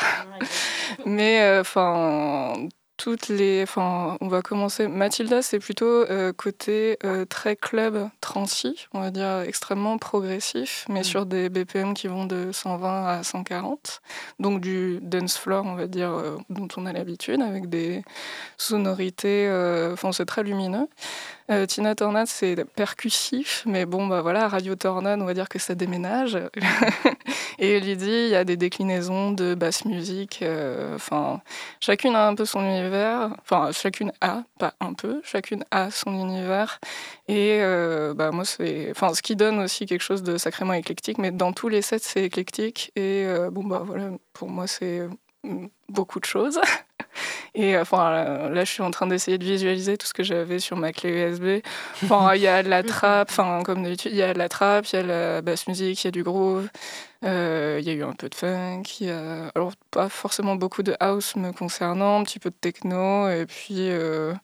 [1.07, 2.69] mais euh, enfin.
[2.97, 3.63] Toutes les.
[3.63, 4.89] Enfin, on va commencer.
[4.89, 11.03] Mathilda, c'est plutôt euh, côté euh, très club transi, on va dire extrêmement progressif, mais
[11.03, 14.01] sur des BPM qui vont de 120 à 140.
[14.39, 18.03] Donc du dance floor, on va dire, euh, dont on a l'habitude, avec des
[18.57, 19.49] sonorités.
[19.93, 20.89] Enfin, c'est très lumineux.
[21.69, 25.75] Tina Tornade, c'est percussif, mais bon, bah voilà, Radio Tornade, on va dire que ça
[25.75, 26.39] déménage.
[27.59, 30.41] Et Lydie, il y a des déclinaisons de basse musique.
[30.43, 31.41] euh, Enfin,
[31.81, 33.31] chacune a un peu son univers.
[33.43, 36.81] Enfin, chacune a, pas un peu, chacune a son univers.
[37.29, 38.91] Et euh, bah, moi, c'est.
[38.91, 41.99] Enfin, ce qui donne aussi quelque chose de sacrément éclectique, mais dans tous les sets,
[42.01, 42.93] c'est éclectique.
[42.97, 45.09] Et euh, bon, bah voilà, pour moi, c'est
[45.89, 46.61] beaucoup de choses.
[47.57, 50.77] Et enfin, là, je suis en train d'essayer de visualiser tout ce que j'avais sur
[50.77, 51.65] ma clé USB.
[52.03, 54.49] Enfin, il y a de la trappe, enfin, comme d'habitude, il y a de la
[54.49, 56.69] trappe, il y a la basse musique, il y a du groove,
[57.25, 59.53] euh, il y a eu un peu de funk, il y a...
[59.55, 63.89] alors pas forcément beaucoup de house me concernant, un petit peu de techno, et puis
[63.91, 64.35] euh,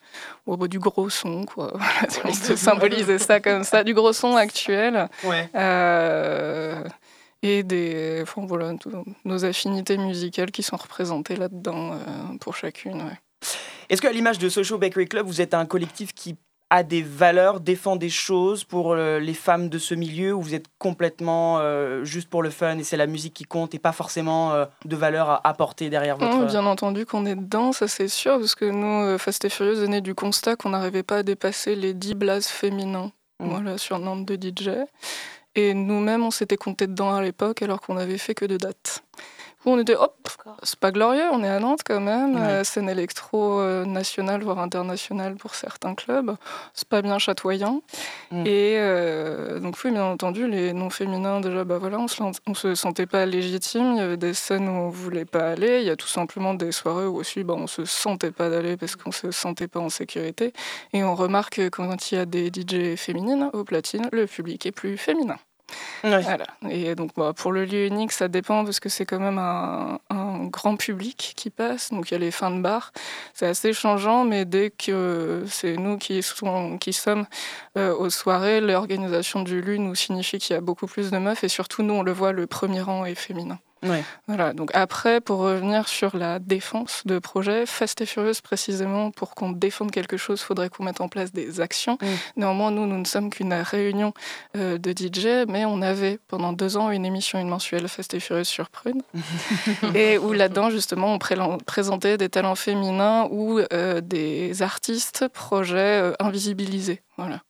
[0.46, 1.72] bah, du gros son, quoi.
[2.24, 5.08] On peut symboliser ça comme ça, du gros son actuel.
[5.24, 5.50] Ouais.
[5.56, 6.84] Euh,
[7.42, 11.96] et des, enfin, voilà, tout- nos affinités musicales qui sont représentées là-dedans euh,
[12.40, 12.98] pour chacune.
[13.02, 13.18] ouais.
[13.88, 16.36] Est-ce qu'à l'image de Social Bakery Club, vous êtes un collectif qui
[16.72, 20.54] a des valeurs, défend des choses pour euh, les femmes de ce milieu, ou vous
[20.54, 23.90] êtes complètement euh, juste pour le fun et c'est la musique qui compte et pas
[23.90, 26.30] forcément euh, de valeur à apporter derrière votre...
[26.36, 29.82] Non, bien entendu qu'on est dedans, ça c'est sûr, parce que nous, Fast et Furious
[29.82, 33.10] est né du constat qu'on n'arrivait pas à dépasser les 10 blazes féminins
[33.40, 34.68] voilà, sur Nantes de DJ.
[35.54, 39.02] Et nous-mêmes, on s'était compté dedans à l'époque alors qu'on avait fait que deux dates.
[39.62, 40.16] Coup, on était, hop,
[40.62, 42.42] c'est pas glorieux, on est à Nantes quand même, Ouais.
[42.42, 46.34] euh, scène électro euh, nationale, voire internationale pour certains clubs,
[46.74, 47.82] c'est pas bien chatoyant.
[48.30, 48.46] Mm.
[48.46, 52.54] Et euh, donc, oui, bien entendu, les non féminins, déjà, bah voilà, on se, on
[52.54, 55.86] se sentait pas légitime, il y avait des scènes où on voulait pas aller, il
[55.86, 58.96] y a tout simplement des soirées où aussi bah, on se sentait pas d'aller parce
[58.96, 60.52] qu'on se sentait pas en sécurité.
[60.92, 64.64] Et on remarque que quand il y a des DJ féminines au platine, le public
[64.66, 65.36] est plus féminin.
[66.68, 69.98] Et donc, bah, pour le lieu unique, ça dépend parce que c'est quand même un,
[70.46, 71.90] grand public qui passe.
[71.90, 72.92] Donc, il y a les fins de bar.
[73.34, 76.20] C'est assez changeant, mais dès que c'est nous qui,
[76.80, 77.26] qui sommes
[77.76, 81.44] euh, aux soirées, l'organisation du LU nous signifie qu'il y a beaucoup plus de meufs.
[81.44, 83.58] Et surtout, nous, on le voit, le premier rang est féminin.
[83.82, 84.04] Ouais.
[84.26, 89.34] Voilà, donc après, pour revenir sur la défense de projet, Fast et Furious, précisément, pour
[89.34, 91.96] qu'on défende quelque chose, il faudrait qu'on mette en place des actions.
[92.36, 94.12] Néanmoins, nous, nous ne sommes qu'une réunion
[94.56, 98.20] euh, de DJ, mais on avait pendant deux ans une émission, une mensuelle Fast et
[98.20, 99.02] Furious sur Prune,
[99.94, 101.18] et où là-dedans, justement, on
[101.58, 107.02] présentait des talents féminins ou euh, des artistes, projets euh, invisibilisés.
[107.16, 107.40] Voilà.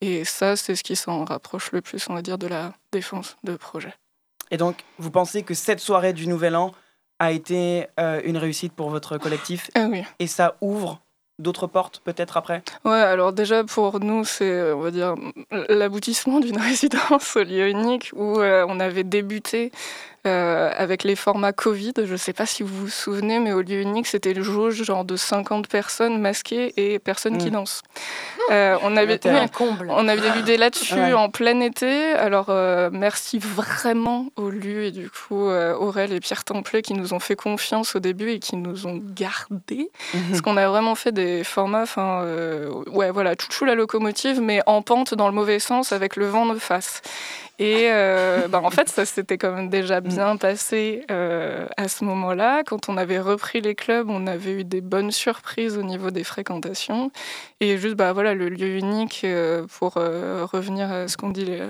[0.00, 3.36] Et ça, c'est ce qui s'en rapproche le plus, on va dire, de la défense
[3.44, 3.94] de projet.
[4.52, 6.72] Et donc, vous pensez que cette soirée du Nouvel An
[7.18, 10.04] a été euh, une réussite pour votre collectif Ah oui.
[10.18, 11.00] Et ça ouvre
[11.38, 12.62] d'autres portes peut-être après?
[12.84, 15.14] Ouais, alors déjà pour nous, c'est, on va dire,
[15.68, 19.72] l'aboutissement d'une résidence au lieu unique où euh, on avait débuté
[20.26, 21.92] euh, avec les formats Covid.
[22.04, 25.04] Je sais pas si vous vous souvenez, mais au lieu unique, c'était le jauge genre
[25.04, 27.54] de 50 personnes masquées et personnes qui Mm.
[27.54, 27.82] dansent.
[28.50, 29.88] Euh, on avait, C'était un oui, comble.
[29.90, 31.12] on avait débuté là-dessus Ouais.
[31.12, 32.12] en plein été.
[32.12, 36.94] Alors euh, merci vraiment au lieu et du coup euh, Aurel et Pierre Templet qui
[36.94, 39.90] nous ont fait confiance au début et qui nous ont gardés.
[40.28, 44.60] Parce qu'on a vraiment fait des formats, enfin, euh, ouais, voilà, chouchou la locomotive, mais
[44.66, 47.02] en pente dans le mauvais sens avec le vent de face.
[47.64, 52.04] Et euh, bah, en fait, ça s'était quand même déjà bien passé euh, à ce
[52.04, 52.64] moment-là.
[52.66, 56.24] Quand on avait repris les clubs, on avait eu des bonnes surprises au niveau des
[56.24, 57.12] fréquentations.
[57.60, 61.44] Et juste, bah, voilà, le lieu unique, euh, pour euh, revenir à ce qu'ont dit
[61.44, 61.62] les-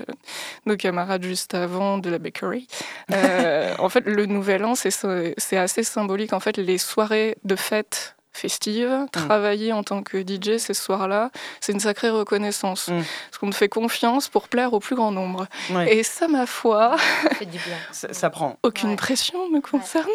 [0.65, 2.67] nos camarades juste avant de la bakery.
[3.79, 4.89] En fait, le nouvel an, c'est
[5.37, 6.33] c'est assez symbolique.
[6.33, 11.31] En fait, les soirées de fête festives, travailler en tant que DJ ces soirs-là,
[11.61, 12.85] c'est une sacrée reconnaissance.
[12.85, 15.47] Parce qu'on te fait confiance pour plaire au plus grand nombre.
[15.87, 16.95] Et ça, ma foi,
[17.41, 17.59] bien.
[17.91, 18.57] Ça, ça prend.
[18.63, 20.09] aucune pression me concernant.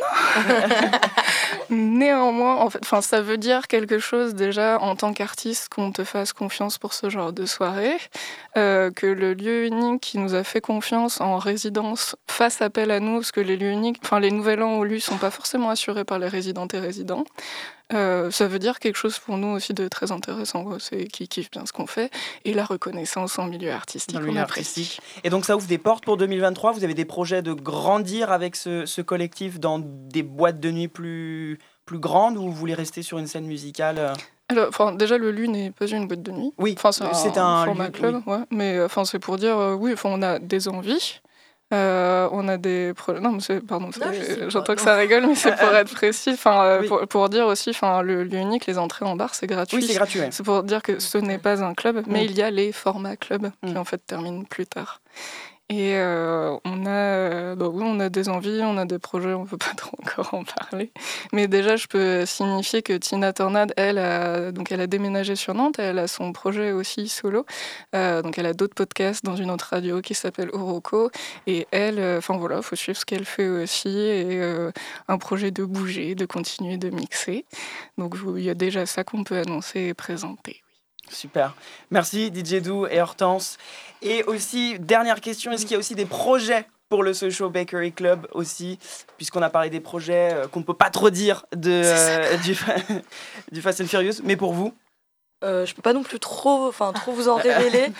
[1.70, 6.32] Néanmoins, en fait, ça veut dire quelque chose déjà en tant qu'artiste qu'on te fasse
[6.32, 7.96] confiance pour ce genre de soirée,
[8.56, 13.00] euh, que le lieu unique qui nous a fait confiance en résidence fasse appel à
[13.00, 15.70] nous, parce que les lieux uniques, enfin les nouvelles ans au LU sont pas forcément
[15.70, 17.24] assurés par les résidentes et résidents.
[17.94, 21.50] Euh, ça veut dire quelque chose pour nous aussi de très intéressant, c'est qui kiffent
[21.50, 22.10] bien ce qu'on fait,
[22.44, 24.14] et la reconnaissance en milieu artistique.
[24.14, 24.80] Dans le on milieu apprécie.
[24.80, 25.00] artistique.
[25.24, 26.72] Et donc ça ouvre des portes pour 2023.
[26.72, 30.88] Vous avez des projets de grandir avec ce, ce collectif dans des boîtes de nuit
[30.88, 34.12] plus, plus grandes ou vous voulez rester sur une scène musicale euh
[34.50, 36.52] Alors, enfin, déjà, le LU n'est pas une boîte de nuit.
[36.58, 38.38] Oui, enfin, c'est un, un format lieu- club, ouais.
[38.50, 41.20] Mais euh, enfin, c'est pour dire, euh, oui, enfin, on a des envies.
[41.74, 43.90] Euh, on a des pro- non mais pardon
[44.48, 46.88] j'entends que ça rigole mais c'est pour être précis enfin euh, oui.
[46.88, 49.82] pour, pour dire aussi enfin le lieu unique les entrées en bar c'est gratuit Oui,
[49.86, 50.28] c'est gratuit, ouais.
[50.30, 52.24] c'est pour dire que ce n'est pas un club mais Mm.
[52.24, 55.00] il y a les formats club qui en fait terminent plus tard
[55.70, 59.34] et euh, on a, euh, bah oui, on a des envies, on a des projets,
[59.34, 60.92] on peut pas trop encore en parler.
[61.34, 65.52] Mais déjà, je peux signifier que Tina Tornade, elle, a, donc elle a déménagé sur
[65.52, 67.44] Nantes, elle a son projet aussi solo.
[67.94, 71.10] Euh, donc elle a d'autres podcasts dans une autre radio qui s'appelle Oroco.
[71.46, 73.88] Et elle, enfin voilà, faut suivre ce qu'elle fait aussi.
[73.88, 74.40] Et
[75.08, 77.44] un projet de bouger, de continuer de mixer.
[77.98, 80.62] Donc il y a déjà ça qu'on peut annoncer et présenter.
[81.10, 81.54] Super.
[81.90, 83.58] Merci DJ Dou et Hortense.
[84.02, 87.92] Et aussi, dernière question, est-ce qu'il y a aussi des projets pour le Social Bakery
[87.92, 88.78] Club aussi,
[89.16, 92.56] puisqu'on a parlé des projets euh, qu'on ne peut pas trop dire de, euh, du,
[93.52, 94.74] du Fast and Furious, mais pour vous
[95.44, 97.92] Euh, je peux pas non plus trop, enfin, trop vous en révéler.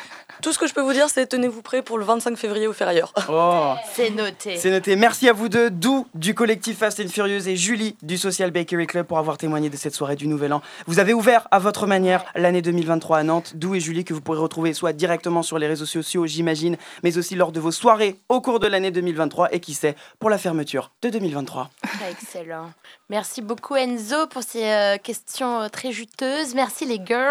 [0.42, 2.72] Tout ce que je peux vous dire, c'est tenez-vous prêts pour le 25 février au
[2.72, 3.12] Ferrailleur.
[3.28, 4.56] Oh C'est noté.
[4.56, 4.96] C'est noté.
[4.96, 8.86] Merci à vous deux, Dou du collectif Fast and Furious et Julie du Social Bakery
[8.86, 10.62] Club pour avoir témoigné de cette soirée du Nouvel An.
[10.86, 13.52] Vous avez ouvert à votre manière l'année 2023 à Nantes.
[13.56, 17.18] Dou et Julie que vous pourrez retrouver soit directement sur les réseaux sociaux, j'imagine, mais
[17.18, 20.38] aussi lors de vos soirées au cours de l'année 2023 et qui sait, pour la
[20.38, 21.70] fermeture de 2023.
[22.10, 22.70] Excellent.
[23.10, 26.54] Merci beaucoup Enzo pour ces euh, questions euh, très juteuses.
[26.54, 27.27] Merci les girls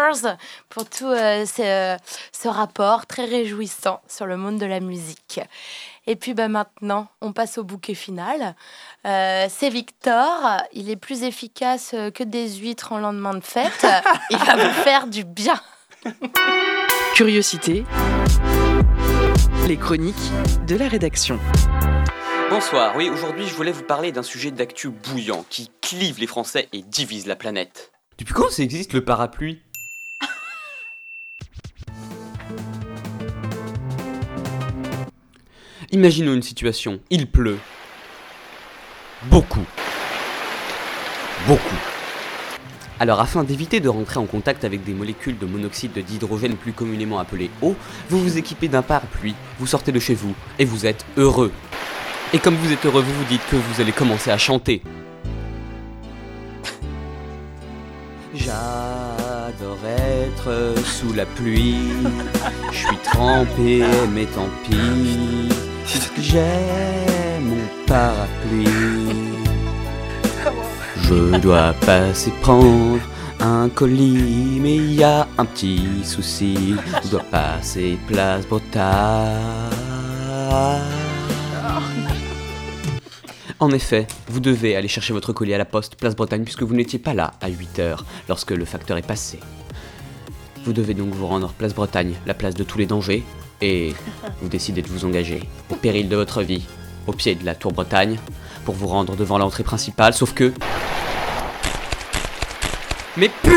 [0.68, 1.96] pour tout euh, ce,
[2.32, 5.40] ce rapport très réjouissant sur le monde de la musique.
[6.06, 8.54] Et puis bah, maintenant, on passe au bouquet final.
[9.06, 10.62] Euh, C'est Victor.
[10.72, 13.86] Il est plus efficace que des huîtres en lendemain de fête.
[14.30, 15.60] Il va vous faire du bien.
[17.14, 17.84] Curiosité.
[19.66, 20.14] Les chroniques
[20.66, 21.38] de la rédaction.
[22.50, 26.68] Bonsoir, oui, aujourd'hui je voulais vous parler d'un sujet d'actu bouillant qui clive les Français
[26.72, 27.92] et divise la planète.
[28.18, 29.62] Depuis quand ça existe le parapluie?
[35.90, 37.58] Imaginons une situation, il pleut.
[39.24, 39.64] Beaucoup.
[41.46, 41.76] Beaucoup.
[43.00, 47.18] Alors afin d'éviter de rentrer en contact avec des molécules de monoxyde d'hydrogène plus communément
[47.18, 47.74] appelées eau,
[48.10, 51.52] vous vous équipez d'un parapluie, vous sortez de chez vous et vous êtes heureux.
[52.34, 54.82] Et comme vous êtes heureux, vous vous dites que vous allez commencer à chanter.
[58.34, 61.76] J'adore être sous la pluie,
[62.72, 65.47] je suis trempé, mais tant pis.
[66.30, 67.56] J'ai mon
[67.86, 68.66] parapluie.
[71.00, 73.00] Je dois passer prendre
[73.40, 76.74] un colis, mais il y a un petit souci.
[77.02, 79.38] Je dois passer place Bretagne.
[83.58, 86.74] En effet, vous devez aller chercher votre colis à la poste Place Bretagne puisque vous
[86.74, 89.40] n'étiez pas là à 8h lorsque le facteur est passé.
[90.66, 93.24] Vous devez donc vous rendre Place Bretagne, la place de tous les dangers,
[93.60, 93.94] et
[94.40, 96.66] vous décidez de vous engager, au péril de votre vie,
[97.06, 98.18] au pied de la Tour Bretagne,
[98.64, 100.52] pour vous rendre devant l'entrée principale, sauf que...
[103.16, 103.56] Mais putain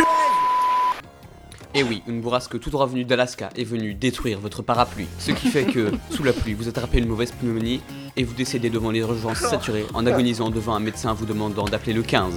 [1.76, 5.50] Et oui, une bourrasque tout droit venue d'Alaska est venue détruire votre parapluie, ce qui
[5.50, 7.82] fait que, sous la pluie, vous attrapez une mauvaise pneumonie
[8.18, 11.94] et vous décédez devant les urgences saturées en agonisant devant un médecin vous demandant d'appeler
[11.94, 12.34] le 15.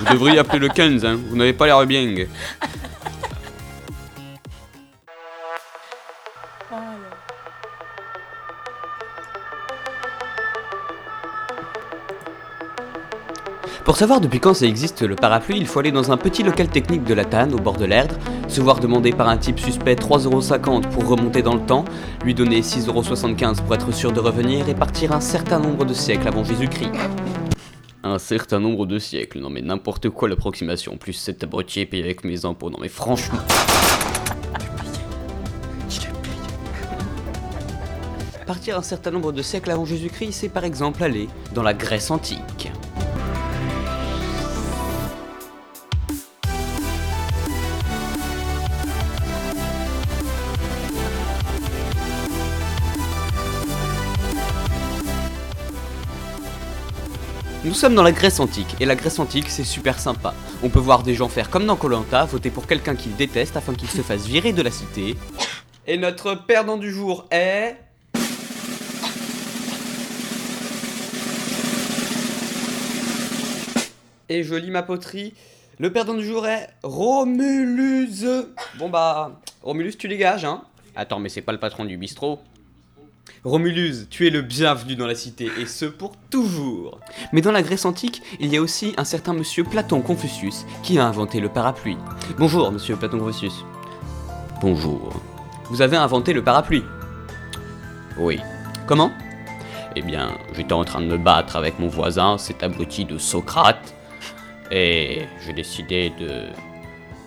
[0.00, 2.26] Vous devriez appeler le 15, hein, vous n'avez pas l'air bien.
[13.94, 16.66] Pour savoir depuis quand ça existe le parapluie, il faut aller dans un petit local
[16.66, 18.16] technique de la Tanne, au bord de l'Erdre,
[18.48, 21.84] se voir demander par un type suspect 3,50€ pour remonter dans le temps,
[22.24, 26.26] lui donner 6,75€ pour être sûr de revenir et partir un certain nombre de siècles
[26.26, 26.90] avant Jésus-Christ.
[28.02, 32.24] Un certain nombre de siècles, non mais n'importe quoi l'approximation, plus cet abruti payé avec
[32.24, 33.38] mes impôts, non mais franchement...
[38.44, 42.10] Partir un certain nombre de siècles avant Jésus-Christ, c'est par exemple aller dans la Grèce
[42.10, 42.72] antique.
[57.64, 60.34] Nous sommes dans la Grèce antique, et la Grèce antique c'est super sympa.
[60.62, 63.72] On peut voir des gens faire comme dans Colanta, voter pour quelqu'un qu'ils détestent afin
[63.72, 65.16] qu'il se fasse virer de la cité.
[65.86, 67.78] Et notre perdant du jour est...
[74.28, 75.32] Et je lis ma poterie.
[75.78, 78.26] Le perdant du jour est Romulus.
[78.78, 80.62] Bon bah, Romulus tu dégages hein.
[80.94, 82.40] Attends mais c'est pas le patron du bistrot.
[83.44, 86.98] Romulus, tu es le bienvenu dans la cité, et ce pour toujours.
[87.34, 90.98] Mais dans la Grèce antique, il y a aussi un certain monsieur Platon Confucius qui
[90.98, 91.98] a inventé le parapluie.
[92.38, 93.66] Bonjour, monsieur Platon Confucius.
[94.62, 95.20] Bonjour.
[95.64, 96.84] Vous avez inventé le parapluie?
[98.16, 98.40] Oui.
[98.86, 99.12] Comment?
[99.94, 103.94] Eh bien, j'étais en train de me battre avec mon voisin, cet abruti de Socrate,
[104.70, 106.46] et j'ai décidé de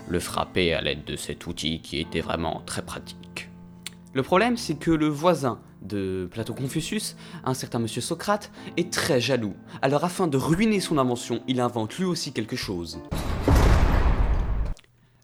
[0.10, 3.52] le frapper à l'aide de cet outil qui était vraiment très pratique.
[4.14, 9.22] Le problème, c'est que le voisin de Platon Confucius, un certain monsieur Socrate, est très
[9.22, 9.56] jaloux.
[9.82, 13.00] Alors afin de ruiner son invention, il invente lui aussi quelque chose.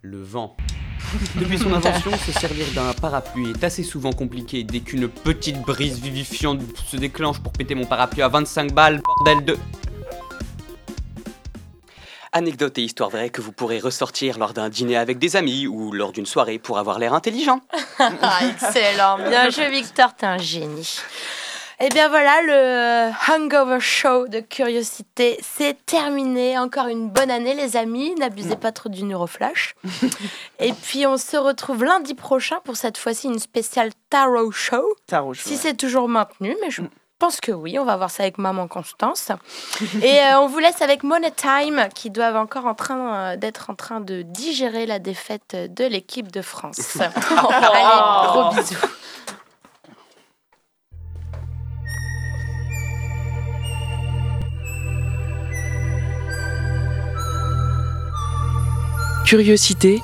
[0.01, 0.55] Le vent.
[1.39, 5.99] Depuis son invention, se servir d'un parapluie est assez souvent compliqué dès qu'une petite brise
[5.99, 9.57] vivifiante se déclenche pour péter mon parapluie à 25 balles, bordel de...
[12.33, 15.91] Anecdote et histoire vraie que vous pourrez ressortir lors d'un dîner avec des amis ou
[15.91, 17.61] lors d'une soirée pour avoir l'air intelligent.
[17.99, 19.17] Ah, excellent.
[19.19, 20.97] Bien joué, Victor, t'es un génie.
[21.79, 26.57] Et bien voilà, le Hangover Show de curiosité, c'est terminé.
[26.57, 28.15] Encore une bonne année, les amis.
[28.15, 29.75] N'abusez pas trop du neuroflash.
[30.59, 34.95] Et puis, on se retrouve lundi prochain pour cette fois-ci une spéciale Tarot Show.
[35.07, 35.59] Tarot Show, Si ouais.
[35.61, 36.81] c'est toujours maintenu, mais je
[37.23, 37.79] pense que oui.
[37.79, 39.29] On va voir ça avec maman Constance.
[40.03, 43.69] Et euh, on vous laisse avec Money Time, qui doivent encore en train euh, d'être
[43.69, 46.97] en train de digérer la défaite de l'équipe de France.
[46.99, 48.75] Allez, gros bisous.
[59.25, 60.01] Curiosité.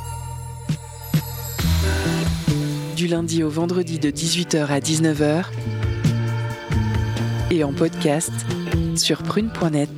[2.95, 5.78] Du lundi au vendredi de 18h à 19h.
[7.51, 8.31] Et en podcast
[8.95, 9.89] sur prune.net.